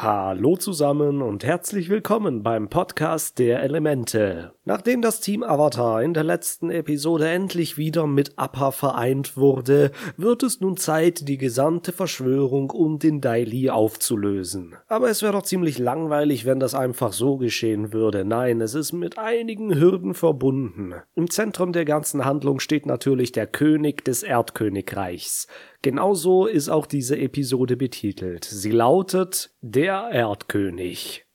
Hallo 0.00 0.56
zusammen 0.56 1.22
und 1.22 1.42
herzlich 1.42 1.88
willkommen 1.88 2.44
beim 2.44 2.68
Podcast 2.68 3.40
der 3.40 3.64
Elemente. 3.64 4.52
Nachdem 4.64 5.02
das 5.02 5.20
Team 5.20 5.42
Avatar 5.42 6.04
in 6.04 6.14
der 6.14 6.22
letzten 6.22 6.70
Episode 6.70 7.28
endlich 7.28 7.78
wieder 7.78 8.06
mit 8.06 8.38
Appa 8.38 8.70
vereint 8.70 9.36
wurde, 9.36 9.90
wird 10.16 10.44
es 10.44 10.60
nun 10.60 10.76
Zeit, 10.76 11.26
die 11.26 11.36
gesamte 11.36 11.90
Verschwörung 11.90 12.70
um 12.70 13.00
den 13.00 13.20
Daily 13.20 13.70
aufzulösen. 13.70 14.76
Aber 14.86 15.10
es 15.10 15.22
wäre 15.22 15.32
doch 15.32 15.42
ziemlich 15.42 15.78
langweilig, 15.78 16.46
wenn 16.46 16.60
das 16.60 16.76
einfach 16.76 17.12
so 17.12 17.36
geschehen 17.36 17.92
würde. 17.92 18.24
Nein, 18.24 18.60
es 18.60 18.74
ist 18.74 18.92
mit 18.92 19.18
einigen 19.18 19.74
Hürden 19.74 20.14
verbunden. 20.14 20.94
Im 21.16 21.28
Zentrum 21.28 21.72
der 21.72 21.84
ganzen 21.84 22.24
Handlung 22.24 22.60
steht 22.60 22.86
natürlich 22.86 23.32
der 23.32 23.48
König 23.48 24.04
des 24.04 24.22
Erdkönigreichs. 24.22 25.48
Genauso 25.82 26.46
ist 26.46 26.68
auch 26.68 26.86
diese 26.86 27.16
Episode 27.18 27.76
betitelt. 27.76 28.44
Sie 28.44 28.72
lautet 28.72 29.50
Der 29.60 30.10
Erdkönig. 30.10 31.27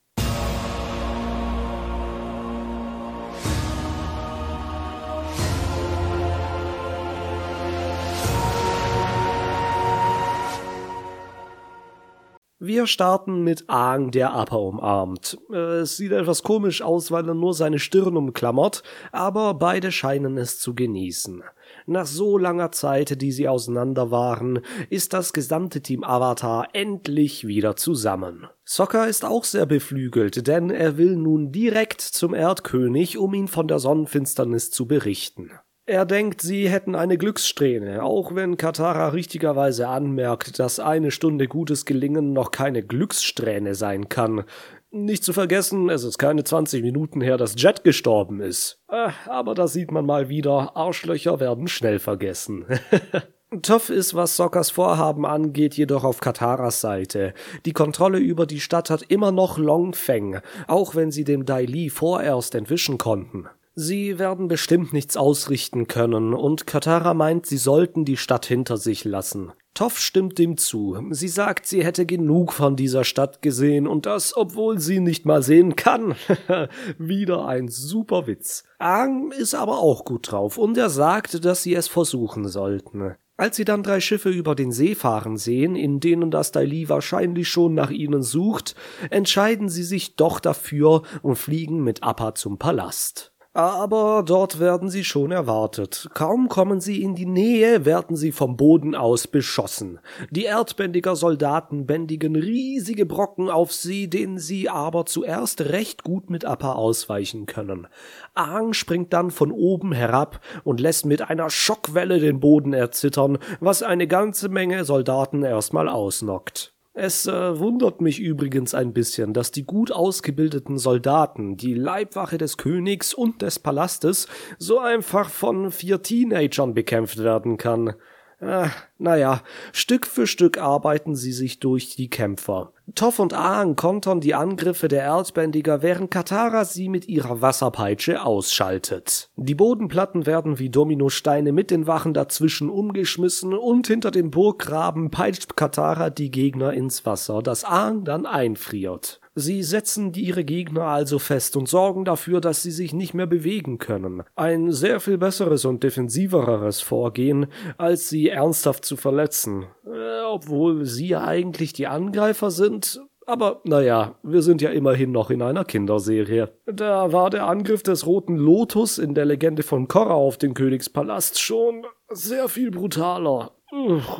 Wir 12.66 12.86
starten 12.86 13.44
mit 13.44 13.68
Aang, 13.68 14.10
der 14.10 14.32
Appa 14.32 14.56
umarmt. 14.56 15.36
Es 15.52 15.98
sieht 15.98 16.12
etwas 16.12 16.42
komisch 16.42 16.80
aus, 16.80 17.10
weil 17.10 17.28
er 17.28 17.34
nur 17.34 17.52
seine 17.52 17.78
Stirn 17.78 18.16
umklammert, 18.16 18.82
aber 19.12 19.52
beide 19.52 19.92
scheinen 19.92 20.38
es 20.38 20.58
zu 20.60 20.74
genießen. 20.74 21.42
Nach 21.84 22.06
so 22.06 22.38
langer 22.38 22.72
Zeit, 22.72 23.20
die 23.20 23.32
sie 23.32 23.48
auseinander 23.48 24.10
waren, 24.10 24.60
ist 24.88 25.12
das 25.12 25.34
gesamte 25.34 25.82
Team 25.82 26.04
Avatar 26.04 26.68
endlich 26.72 27.46
wieder 27.46 27.76
zusammen. 27.76 28.46
Sokka 28.64 29.04
ist 29.04 29.26
auch 29.26 29.44
sehr 29.44 29.66
beflügelt, 29.66 30.46
denn 30.46 30.70
er 30.70 30.96
will 30.96 31.16
nun 31.16 31.52
direkt 31.52 32.00
zum 32.00 32.32
Erdkönig, 32.32 33.18
um 33.18 33.34
ihn 33.34 33.48
von 33.48 33.68
der 33.68 33.78
Sonnenfinsternis 33.78 34.70
zu 34.70 34.86
berichten. 34.86 35.50
Er 35.86 36.06
denkt, 36.06 36.40
sie 36.40 36.70
hätten 36.70 36.94
eine 36.94 37.18
Glückssträhne, 37.18 38.02
auch 38.02 38.34
wenn 38.34 38.56
Katara 38.56 39.08
richtigerweise 39.08 39.86
anmerkt, 39.86 40.58
dass 40.58 40.80
eine 40.80 41.10
Stunde 41.10 41.46
gutes 41.46 41.84
Gelingen 41.84 42.32
noch 42.32 42.50
keine 42.50 42.82
Glückssträhne 42.82 43.74
sein 43.74 44.08
kann. 44.08 44.44
Nicht 44.90 45.24
zu 45.24 45.34
vergessen, 45.34 45.90
es 45.90 46.02
ist 46.02 46.16
keine 46.16 46.42
20 46.42 46.82
Minuten 46.82 47.20
her, 47.20 47.36
dass 47.36 47.60
Jet 47.60 47.84
gestorben 47.84 48.40
ist. 48.40 48.80
Äh, 48.88 49.10
aber 49.26 49.54
da 49.54 49.66
sieht 49.66 49.90
man 49.90 50.06
mal 50.06 50.30
wieder, 50.30 50.74
Arschlöcher 50.74 51.38
werden 51.38 51.68
schnell 51.68 51.98
vergessen. 51.98 52.64
Toff 53.62 53.90
ist, 53.90 54.14
was 54.14 54.36
Sockers 54.36 54.70
Vorhaben 54.70 55.26
angeht, 55.26 55.74
jedoch 55.74 56.04
auf 56.04 56.20
Kataras 56.20 56.80
Seite. 56.80 57.34
Die 57.66 57.72
Kontrolle 57.72 58.18
über 58.18 58.46
die 58.46 58.60
Stadt 58.60 58.88
hat 58.88 59.02
immer 59.02 59.32
noch 59.32 59.58
Long 59.58 59.92
Feng, 59.92 60.40
auch 60.66 60.94
wenn 60.94 61.10
sie 61.10 61.24
dem 61.24 61.44
Dai 61.44 61.66
Li 61.66 61.90
vorerst 61.90 62.54
entwischen 62.54 62.96
konnten. 62.96 63.48
Sie 63.76 64.20
werden 64.20 64.46
bestimmt 64.46 64.92
nichts 64.92 65.16
ausrichten 65.16 65.88
können, 65.88 66.32
und 66.32 66.66
Katara 66.66 67.12
meint, 67.12 67.46
sie 67.46 67.56
sollten 67.56 68.04
die 68.04 68.16
Stadt 68.16 68.46
hinter 68.46 68.76
sich 68.76 69.04
lassen. 69.04 69.52
Toff 69.74 69.98
stimmt 69.98 70.38
dem 70.38 70.56
zu. 70.56 70.96
Sie 71.10 71.26
sagt, 71.26 71.66
sie 71.66 71.84
hätte 71.84 72.06
genug 72.06 72.52
von 72.52 72.76
dieser 72.76 73.02
Stadt 73.02 73.42
gesehen 73.42 73.88
und 73.88 74.06
das, 74.06 74.36
obwohl 74.36 74.78
sie 74.78 75.00
nicht 75.00 75.26
mal 75.26 75.42
sehen 75.42 75.74
kann. 75.74 76.14
Wieder 76.98 77.46
ein 77.46 77.66
super 77.66 78.28
Witz. 78.28 78.62
Aang 78.78 79.32
ist 79.32 79.56
aber 79.56 79.80
auch 79.80 80.04
gut 80.04 80.30
drauf 80.30 80.56
und 80.58 80.78
er 80.78 80.90
sagt, 80.90 81.44
dass 81.44 81.64
sie 81.64 81.74
es 81.74 81.88
versuchen 81.88 82.46
sollten. 82.46 83.16
Als 83.36 83.56
sie 83.56 83.64
dann 83.64 83.82
drei 83.82 83.98
Schiffe 83.98 84.30
über 84.30 84.54
den 84.54 84.70
See 84.70 84.94
fahren 84.94 85.36
sehen, 85.36 85.74
in 85.74 85.98
denen 85.98 86.30
das 86.30 86.52
Daili 86.52 86.88
wahrscheinlich 86.88 87.48
schon 87.48 87.74
nach 87.74 87.90
ihnen 87.90 88.22
sucht, 88.22 88.76
entscheiden 89.10 89.68
sie 89.68 89.82
sich 89.82 90.14
doch 90.14 90.38
dafür 90.38 91.02
und 91.22 91.34
fliegen 91.34 91.82
mit 91.82 92.04
Appa 92.04 92.36
zum 92.36 92.58
Palast. 92.58 93.33
Aber 93.56 94.24
dort 94.26 94.58
werden 94.58 94.90
sie 94.90 95.04
schon 95.04 95.30
erwartet. 95.30 96.10
Kaum 96.12 96.48
kommen 96.48 96.80
sie 96.80 97.02
in 97.02 97.14
die 97.14 97.24
Nähe, 97.24 97.84
werden 97.84 98.16
sie 98.16 98.32
vom 98.32 98.56
Boden 98.56 98.96
aus 98.96 99.28
beschossen. 99.28 100.00
Die 100.30 100.46
erdbändiger 100.46 101.14
Soldaten 101.14 101.86
bändigen 101.86 102.34
riesige 102.34 103.06
Brocken 103.06 103.50
auf 103.50 103.72
sie, 103.72 104.10
denen 104.10 104.40
sie 104.40 104.68
aber 104.68 105.06
zuerst 105.06 105.60
recht 105.60 106.02
gut 106.02 106.30
mit 106.30 106.44
Appa 106.44 106.72
ausweichen 106.72 107.46
können. 107.46 107.86
Aang 108.34 108.72
springt 108.72 109.12
dann 109.12 109.30
von 109.30 109.52
oben 109.52 109.92
herab 109.92 110.40
und 110.64 110.80
lässt 110.80 111.06
mit 111.06 111.30
einer 111.30 111.48
Schockwelle 111.48 112.18
den 112.18 112.40
Boden 112.40 112.72
erzittern, 112.72 113.38
was 113.60 113.84
eine 113.84 114.08
ganze 114.08 114.48
Menge 114.48 114.84
Soldaten 114.84 115.44
erstmal 115.44 115.88
ausnockt. 115.88 116.73
Es 116.96 117.26
äh, 117.26 117.58
wundert 117.58 118.00
mich 118.00 118.20
übrigens 118.20 118.72
ein 118.72 118.92
bisschen, 118.92 119.34
dass 119.34 119.50
die 119.50 119.64
gut 119.64 119.90
ausgebildeten 119.90 120.78
Soldaten, 120.78 121.56
die 121.56 121.74
Leibwache 121.74 122.38
des 122.38 122.56
Königs 122.56 123.12
und 123.12 123.42
des 123.42 123.58
Palastes, 123.58 124.28
so 124.58 124.78
einfach 124.78 125.28
von 125.28 125.72
vier 125.72 126.02
Teenagern 126.02 126.72
bekämpft 126.72 127.18
werden 127.18 127.56
kann. 127.56 127.94
Äh, 128.38 128.68
naja, 128.98 129.42
Stück 129.72 130.06
für 130.06 130.26
Stück 130.26 130.58
arbeiten 130.58 131.16
sie 131.16 131.32
sich 131.32 131.58
durch 131.58 131.96
die 131.96 132.08
Kämpfer. 132.08 132.72
Toff 132.94 133.18
und 133.18 133.32
Aang 133.32 133.76
kontern 133.76 134.20
die 134.20 134.34
Angriffe 134.34 134.88
der 134.88 135.02
Erdbändiger, 135.02 135.82
während 135.82 136.10
Katara 136.10 136.64
sie 136.64 136.88
mit 136.88 137.08
ihrer 137.08 137.40
Wasserpeitsche 137.40 138.22
ausschaltet. 138.24 139.30
Die 139.36 139.54
Bodenplatten 139.54 140.26
werden 140.26 140.58
wie 140.58 140.68
Dominosteine 140.68 141.52
mit 141.52 141.70
den 141.70 141.86
Wachen 141.86 142.14
dazwischen 142.14 142.68
umgeschmissen 142.68 143.54
und 143.54 143.86
hinter 143.86 144.10
dem 144.10 144.30
Burggraben 144.30 145.10
peitscht 145.10 145.56
Katara 145.56 146.10
die 146.10 146.30
Gegner 146.30 146.72
ins 146.72 147.06
Wasser, 147.06 147.42
das 147.42 147.64
Aang 147.64 148.04
dann 148.04 148.26
einfriert. 148.26 149.20
Sie 149.36 149.64
setzen 149.64 150.12
ihre 150.14 150.44
Gegner 150.44 150.84
also 150.84 151.18
fest 151.18 151.56
und 151.56 151.68
sorgen 151.68 152.04
dafür, 152.04 152.40
dass 152.40 152.62
sie 152.62 152.70
sich 152.70 152.92
nicht 152.92 153.14
mehr 153.14 153.26
bewegen 153.26 153.78
können. 153.78 154.22
Ein 154.36 154.70
sehr 154.70 155.00
viel 155.00 155.18
besseres 155.18 155.64
und 155.64 155.82
defensiveres 155.82 156.80
Vorgehen, 156.80 157.46
als 157.76 158.08
sie 158.08 158.28
ernsthaft 158.28 158.83
zu 158.84 158.96
verletzen. 158.96 159.66
Äh, 159.86 160.22
obwohl 160.26 160.84
sie 160.84 161.08
ja 161.08 161.24
eigentlich 161.24 161.72
die 161.72 161.86
Angreifer 161.86 162.50
sind, 162.50 163.00
aber 163.26 163.60
naja, 163.64 164.16
wir 164.22 164.42
sind 164.42 164.60
ja 164.60 164.70
immerhin 164.70 165.10
noch 165.10 165.30
in 165.30 165.42
einer 165.42 165.64
Kinderserie. 165.64 166.52
Da 166.66 167.12
war 167.12 167.30
der 167.30 167.46
Angriff 167.46 167.82
des 167.82 168.06
Roten 168.06 168.36
Lotus 168.36 168.98
in 168.98 169.14
der 169.14 169.24
Legende 169.24 169.62
von 169.62 169.88
Korra 169.88 170.14
auf 170.14 170.36
den 170.36 170.54
Königspalast 170.54 171.40
schon 171.40 171.86
sehr 172.10 172.48
viel 172.48 172.70
brutaler. 172.70 173.52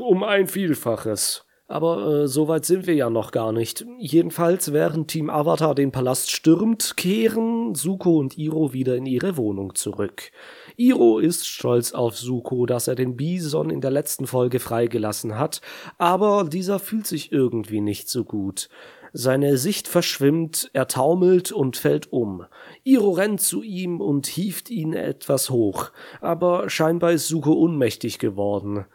Um 0.01 0.25
ein 0.25 0.47
Vielfaches. 0.47 1.47
Aber 1.67 2.07
äh, 2.07 2.29
so 2.29 2.49
weit 2.49 2.65
sind 2.65 2.87
wir 2.87 2.95
ja 2.95 3.09
noch 3.09 3.31
gar 3.31 3.53
nicht. 3.53 3.87
Jedenfalls, 3.99 4.73
während 4.73 5.09
Team 5.09 5.31
Avatar 5.31 5.75
den 5.75 5.93
Palast 5.93 6.31
stürmt, 6.31 6.97
kehren 6.97 7.75
Suko 7.75 8.19
und 8.19 8.37
Iro 8.37 8.73
wieder 8.73 8.97
in 8.97 9.07
ihre 9.07 9.37
Wohnung 9.37 9.75
zurück. 9.75 10.31
Iro 10.77 11.19
ist 11.19 11.47
stolz 11.47 11.93
auf 11.93 12.17
Suko, 12.17 12.67
dass 12.67 12.89
er 12.89 12.95
den 12.95 13.17
Bison 13.17 13.71
in 13.71 13.81
der 13.81 13.91
letzten 13.91 14.27
Folge 14.27 14.59
freigelassen 14.59 15.39
hat, 15.39 15.61
aber 15.99 16.45
dieser 16.45 16.79
fühlt 16.79 17.07
sich 17.07 17.31
irgendwie 17.31 17.81
nicht 17.81 18.09
so 18.09 18.25
gut. 18.25 18.69
Seine 19.13 19.59
Sicht 19.59 19.87
verschwimmt, 19.87 20.71
er 20.73 20.89
taumelt 20.89 21.53
und 21.53 21.77
fällt 21.77 22.13
um. 22.13 22.47
Iro 22.83 23.13
rennt 23.13 23.41
zu 23.41 23.63
ihm 23.63 24.01
und 24.01 24.27
hieft 24.27 24.71
ihn 24.71 24.93
etwas 24.93 25.51
hoch, 25.51 25.93
aber 26.21 26.69
scheinbar 26.69 27.13
ist 27.13 27.29
Suko 27.29 27.53
unmächtig 27.53 28.19
geworden. 28.19 28.87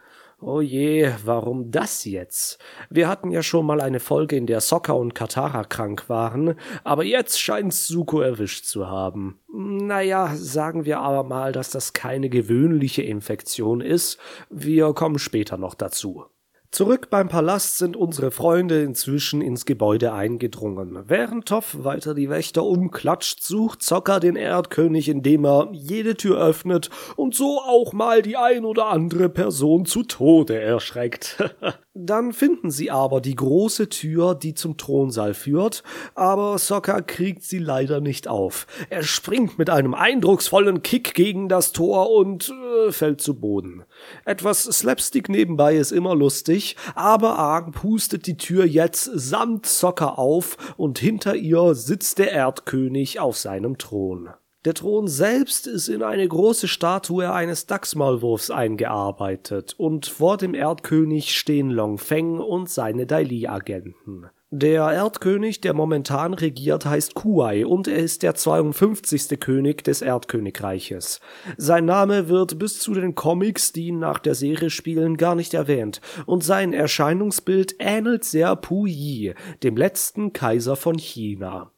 Oh 0.42 0.62
je, 0.62 1.12
warum 1.26 1.70
das 1.70 2.06
jetzt? 2.06 2.58
Wir 2.88 3.08
hatten 3.08 3.30
ja 3.30 3.42
schon 3.42 3.66
mal 3.66 3.80
eine 3.82 4.00
Folge, 4.00 4.36
in 4.36 4.46
der 4.46 4.62
Sokka 4.62 4.94
und 4.94 5.14
Katara 5.14 5.64
krank 5.64 6.08
waren, 6.08 6.54
aber 6.82 7.04
jetzt 7.04 7.38
scheint's 7.38 7.86
Suko 7.86 8.20
erwischt 8.22 8.64
zu 8.64 8.88
haben. 8.88 9.38
Naja, 9.52 10.34
sagen 10.34 10.86
wir 10.86 11.00
aber 11.00 11.24
mal, 11.24 11.52
dass 11.52 11.68
das 11.68 11.92
keine 11.92 12.30
gewöhnliche 12.30 13.02
Infektion 13.02 13.82
ist. 13.82 14.18
Wir 14.48 14.94
kommen 14.94 15.18
später 15.18 15.58
noch 15.58 15.74
dazu. 15.74 16.24
Zurück 16.72 17.10
beim 17.10 17.28
Palast 17.28 17.78
sind 17.78 17.96
unsere 17.96 18.30
Freunde 18.30 18.82
inzwischen 18.82 19.42
ins 19.42 19.64
Gebäude 19.64 20.12
eingedrungen. 20.12 21.02
Während 21.08 21.46
Toff 21.46 21.82
weiter 21.82 22.14
die 22.14 22.30
Wächter 22.30 22.62
umklatscht, 22.62 23.42
sucht 23.42 23.82
Zocker 23.82 24.20
den 24.20 24.36
Erdkönig, 24.36 25.08
indem 25.08 25.44
er 25.44 25.70
jede 25.72 26.14
Tür 26.14 26.40
öffnet 26.40 26.88
und 27.16 27.34
so 27.34 27.60
auch 27.60 27.92
mal 27.92 28.22
die 28.22 28.36
ein 28.36 28.64
oder 28.64 28.86
andere 28.86 29.28
Person 29.28 29.84
zu 29.84 30.04
Tode 30.04 30.60
erschreckt. 30.60 31.42
Dann 32.02 32.32
finden 32.32 32.70
sie 32.70 32.90
aber 32.90 33.20
die 33.20 33.34
große 33.34 33.90
Tür, 33.90 34.34
die 34.34 34.54
zum 34.54 34.78
Thronsaal 34.78 35.34
führt, 35.34 35.82
aber 36.14 36.56
Sokka 36.56 37.02
kriegt 37.02 37.42
sie 37.42 37.58
leider 37.58 38.00
nicht 38.00 38.26
auf. 38.26 38.66
Er 38.88 39.02
springt 39.02 39.58
mit 39.58 39.68
einem 39.68 39.92
eindrucksvollen 39.92 40.82
Kick 40.82 41.12
gegen 41.12 41.50
das 41.50 41.72
Tor 41.72 42.10
und 42.10 42.54
äh, 42.86 42.90
fällt 42.90 43.20
zu 43.20 43.38
Boden. 43.38 43.84
Etwas 44.24 44.62
Slapstick 44.64 45.28
nebenbei 45.28 45.76
ist 45.76 45.92
immer 45.92 46.14
lustig, 46.14 46.76
aber 46.94 47.38
Aang 47.38 47.72
pustet 47.72 48.26
die 48.26 48.38
Tür 48.38 48.64
jetzt 48.64 49.04
samt 49.04 49.66
Sokka 49.66 50.14
auf 50.14 50.56
und 50.78 50.98
hinter 50.98 51.36
ihr 51.36 51.74
sitzt 51.74 52.18
der 52.18 52.32
Erdkönig 52.32 53.20
auf 53.20 53.36
seinem 53.36 53.76
Thron. 53.76 54.30
Der 54.66 54.74
Thron 54.74 55.08
selbst 55.08 55.66
ist 55.66 55.88
in 55.88 56.02
eine 56.02 56.28
große 56.28 56.68
Statue 56.68 57.32
eines 57.32 57.64
Dachsmaulwurfs 57.64 58.50
eingearbeitet 58.50 59.74
und 59.78 60.04
vor 60.04 60.36
dem 60.36 60.52
Erdkönig 60.52 61.34
stehen 61.34 61.70
Long 61.70 61.96
Feng 61.96 62.38
und 62.38 62.68
seine 62.68 63.06
Daili-Agenten. 63.06 64.26
Der 64.50 64.92
Erdkönig, 64.92 65.62
der 65.62 65.72
momentan 65.72 66.34
regiert, 66.34 66.84
heißt 66.84 67.14
Kuai 67.14 67.64
und 67.64 67.88
er 67.88 68.00
ist 68.00 68.22
der 68.22 68.34
52. 68.34 69.40
König 69.40 69.82
des 69.82 70.02
Erdkönigreiches. 70.02 71.20
Sein 71.56 71.86
Name 71.86 72.28
wird 72.28 72.58
bis 72.58 72.80
zu 72.80 72.92
den 72.92 73.14
Comics, 73.14 73.72
die 73.72 73.92
nach 73.92 74.18
der 74.18 74.34
Serie 74.34 74.68
spielen, 74.68 75.16
gar 75.16 75.36
nicht 75.36 75.54
erwähnt 75.54 76.02
und 76.26 76.44
sein 76.44 76.74
Erscheinungsbild 76.74 77.76
ähnelt 77.78 78.24
sehr 78.24 78.56
Puyi, 78.56 79.32
dem 79.62 79.78
letzten 79.78 80.34
Kaiser 80.34 80.76
von 80.76 80.98
China. 80.98 81.72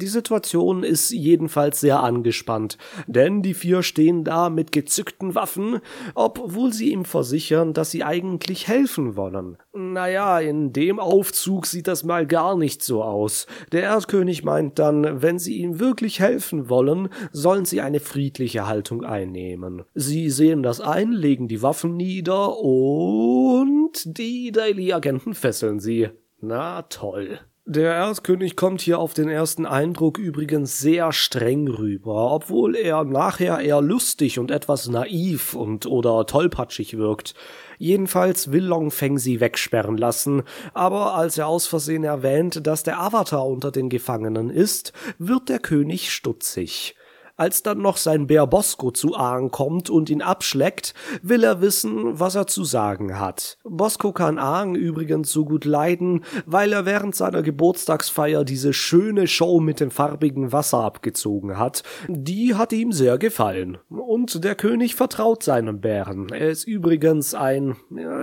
Die 0.00 0.06
Situation 0.06 0.82
ist 0.82 1.10
jedenfalls 1.10 1.80
sehr 1.80 2.02
angespannt, 2.02 2.78
denn 3.06 3.42
die 3.42 3.52
vier 3.52 3.82
stehen 3.82 4.24
da 4.24 4.48
mit 4.48 4.72
gezückten 4.72 5.34
Waffen, 5.34 5.80
obwohl 6.14 6.72
sie 6.72 6.90
ihm 6.90 7.04
versichern, 7.04 7.74
dass 7.74 7.90
sie 7.90 8.02
eigentlich 8.02 8.66
helfen 8.66 9.14
wollen. 9.16 9.58
Naja, 9.74 10.40
in 10.40 10.72
dem 10.72 10.98
Aufzug 10.98 11.66
sieht 11.66 11.86
das 11.86 12.02
mal 12.02 12.26
gar 12.26 12.56
nicht 12.56 12.82
so 12.82 13.02
aus. 13.02 13.46
Der 13.72 13.82
Erdkönig 13.82 14.42
meint 14.42 14.78
dann, 14.78 15.20
wenn 15.20 15.38
sie 15.38 15.58
ihm 15.58 15.78
wirklich 15.78 16.18
helfen 16.18 16.70
wollen, 16.70 17.10
sollen 17.30 17.66
sie 17.66 17.82
eine 17.82 18.00
friedliche 18.00 18.66
Haltung 18.66 19.04
einnehmen. 19.04 19.82
Sie 19.94 20.30
sehen 20.30 20.62
das 20.62 20.80
ein, 20.80 21.12
legen 21.12 21.46
die 21.46 21.60
Waffen 21.60 21.96
nieder 21.96 22.58
und 22.58 24.18
die 24.18 24.50
Daily-Agenten 24.50 25.34
fesseln 25.34 25.78
sie. 25.78 26.08
Na 26.40 26.82
toll. 26.82 27.38
Der 27.72 27.94
Erzkönig 27.94 28.56
kommt 28.56 28.80
hier 28.80 28.98
auf 28.98 29.14
den 29.14 29.28
ersten 29.28 29.64
Eindruck 29.64 30.18
übrigens 30.18 30.80
sehr 30.80 31.12
streng 31.12 31.68
rüber, 31.68 32.32
obwohl 32.32 32.74
er 32.74 33.04
nachher 33.04 33.60
eher 33.60 33.80
lustig 33.80 34.40
und 34.40 34.50
etwas 34.50 34.88
naiv 34.88 35.54
und 35.54 35.86
oder 35.86 36.26
tollpatschig 36.26 36.98
wirkt. 36.98 37.36
Jedenfalls 37.78 38.50
will 38.50 38.64
Long 38.64 38.90
Feng 38.90 39.18
sie 39.18 39.38
wegsperren 39.38 39.96
lassen, 39.96 40.42
aber 40.74 41.14
als 41.14 41.38
er 41.38 41.46
aus 41.46 41.68
Versehen 41.68 42.02
erwähnt, 42.02 42.66
dass 42.66 42.82
der 42.82 43.00
Avatar 43.00 43.46
unter 43.46 43.70
den 43.70 43.88
Gefangenen 43.88 44.50
ist, 44.50 44.92
wird 45.18 45.48
der 45.48 45.60
König 45.60 46.12
stutzig. 46.12 46.96
Als 47.40 47.62
dann 47.62 47.78
noch 47.78 47.96
sein 47.96 48.26
Bär 48.26 48.46
Bosco 48.46 48.90
zu 48.90 49.16
Aang 49.16 49.50
kommt 49.50 49.88
und 49.88 50.10
ihn 50.10 50.20
abschleckt, 50.20 50.92
will 51.22 51.42
er 51.42 51.62
wissen, 51.62 52.20
was 52.20 52.34
er 52.34 52.46
zu 52.46 52.64
sagen 52.64 53.18
hat. 53.18 53.56
Bosco 53.64 54.12
kann 54.12 54.38
Aang 54.38 54.74
übrigens 54.74 55.32
so 55.32 55.46
gut 55.46 55.64
leiden, 55.64 56.22
weil 56.44 56.70
er 56.74 56.84
während 56.84 57.14
seiner 57.14 57.40
Geburtstagsfeier 57.40 58.44
diese 58.44 58.74
schöne 58.74 59.26
Show 59.26 59.58
mit 59.58 59.80
dem 59.80 59.90
farbigen 59.90 60.52
Wasser 60.52 60.80
abgezogen 60.84 61.56
hat. 61.56 61.82
Die 62.08 62.56
hat 62.56 62.74
ihm 62.74 62.92
sehr 62.92 63.16
gefallen. 63.16 63.78
Und 63.88 64.44
der 64.44 64.54
König 64.54 64.94
vertraut 64.94 65.42
seinem 65.42 65.80
Bären. 65.80 66.28
Er 66.28 66.50
ist 66.50 66.64
übrigens 66.64 67.32
ein, 67.32 67.76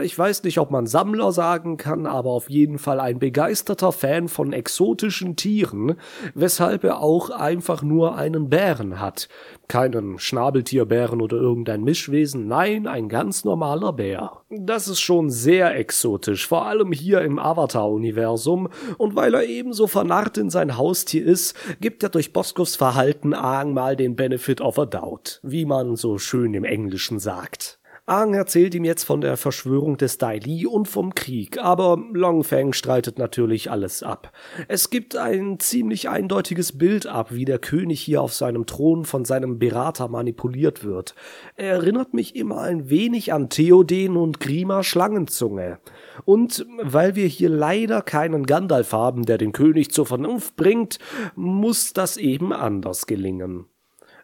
ich 0.04 0.16
weiß 0.16 0.44
nicht, 0.44 0.60
ob 0.60 0.69
man 0.69 0.86
Sammler 0.86 1.31
sagen 1.31 1.78
kann, 1.78 2.06
aber 2.06 2.30
auf 2.30 2.52
jeden 2.52 2.78
Fall 2.78 3.00
ein 3.00 3.18
begeisterter 3.18 3.92
Fan 3.92 4.28
von 4.28 4.54
exotischen 4.54 5.36
Tieren, 5.36 5.96
weshalb 6.36 6.84
er 6.84 7.02
auch 7.02 7.31
einfach 7.31 7.81
nur 7.81 8.16
einen 8.16 8.52
Bären 8.52 9.00
hat 9.00 9.06
hat. 9.07 9.30
Keinen 9.68 10.19
Schnabeltierbären 10.19 11.21
oder 11.21 11.38
irgendein 11.38 11.83
Mischwesen, 11.83 12.48
nein, 12.48 12.88
ein 12.88 13.09
ganz 13.09 13.45
normaler 13.45 13.94
Bär. 13.94 14.42
Das 14.50 14.88
ist 14.88 15.00
schon 15.00 15.30
sehr 15.30 15.75
exotisch, 15.75 16.48
vor 16.48 16.65
allem 16.65 16.92
hier 16.92 17.21
im 17.21 17.39
Avatar-Universum, 17.39 18.69
und 18.98 19.15
weil 19.15 19.33
er 19.33 19.45
ebenso 19.45 19.88
vernarrt 19.88 20.38
in 20.38 20.50
sein 20.50 20.77
Haustier 20.77 21.25
ist, 21.25 21.56
gibt 21.81 22.04
er 22.04 22.09
durch 22.09 22.33
Boscos 22.33 22.75
Verhalten 22.75 23.33
Aang 23.33 23.74
mal 23.74 23.95
den 23.95 24.15
Benefit 24.15 24.62
of 24.62 24.77
a 24.77 24.86
Doubt, 24.86 25.39
wie 25.44 25.65
man 25.65 25.95
so 25.95 26.18
schön 26.18 26.54
im 26.54 26.63
Englischen 26.63 27.19
sagt. 27.19 27.77
Aang 28.09 28.33
erzählt 28.36 28.74
ihm 28.74 28.86
jetzt 28.86 29.04
von 29.04 29.19
der 29.19 29.36
Verschwörung 29.36 29.98
des 29.98 30.18
Dai 30.18 30.38
Li 30.38 30.65
und 30.65 30.88
vom 30.88 31.13
Krieg, 31.13 31.57
aber 31.57 32.01
Long 32.13 32.45
Feng 32.45 32.71
streitet 32.71 33.19
natürlich 33.19 33.69
alles 33.69 34.01
ab. 34.01 34.31
Es 34.69 34.89
gibt 34.89 35.18
ein 35.18 35.59
ziemlich 35.59 36.07
eindeutiges 36.07 36.77
Bild 36.77 37.06
ab, 37.06 37.33
wie 37.33 37.44
der 37.44 37.59
König 37.59 38.00
hier 38.00 38.21
auf 38.21 38.33
seinem 38.33 38.65
Thron 38.65 39.04
von 39.04 39.25
seinem 39.25 39.59
Berater 39.59 40.07
manipuliert 40.07 40.86
wird. 40.86 41.15
Er 41.57 41.74
erinnert 41.74 42.13
mich 42.13 42.38
immer 42.38 42.62
ein 42.62 42.89
wenig 42.89 43.33
an 43.33 43.50
Theoden 43.50 44.15
und 44.15 44.39
Grima 44.39 44.83
Schlangenzunge. 44.83 45.80
Und 46.24 46.65
weil 46.81 47.15
wir 47.15 47.27
hier 47.27 47.50
leider 47.50 48.01
keinen 48.01 48.45
Gandalf 48.45 48.94
haben, 48.94 49.25
der 49.25 49.38
den 49.38 49.51
König 49.51 49.92
zur 49.92 50.06
Vernunft 50.06 50.56
bringt, 50.56 50.98
muss 51.36 51.92
das 51.92 52.15
eben 52.15 52.54
anders 52.54 53.06
gelingen. 53.06 53.65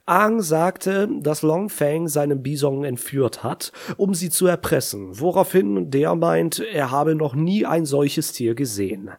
Aang 0.05 0.41
sagte, 0.41 1.07
dass 1.21 1.43
Long 1.43 1.69
Fang 1.69 2.09
seinen 2.09 2.43
Bison 2.43 2.83
entführt 2.83 3.41
hat, 3.41 3.71
um 3.95 4.13
sie 4.13 4.29
zu 4.29 4.47
erpressen, 4.47 5.17
woraufhin 5.17 5.91
der 5.91 6.13
meint, 6.15 6.59
er 6.59 6.91
habe 6.91 7.15
noch 7.15 7.35
nie 7.35 7.65
ein 7.65 7.85
solches 7.85 8.33
Tier 8.33 8.53
gesehen. 8.53 9.11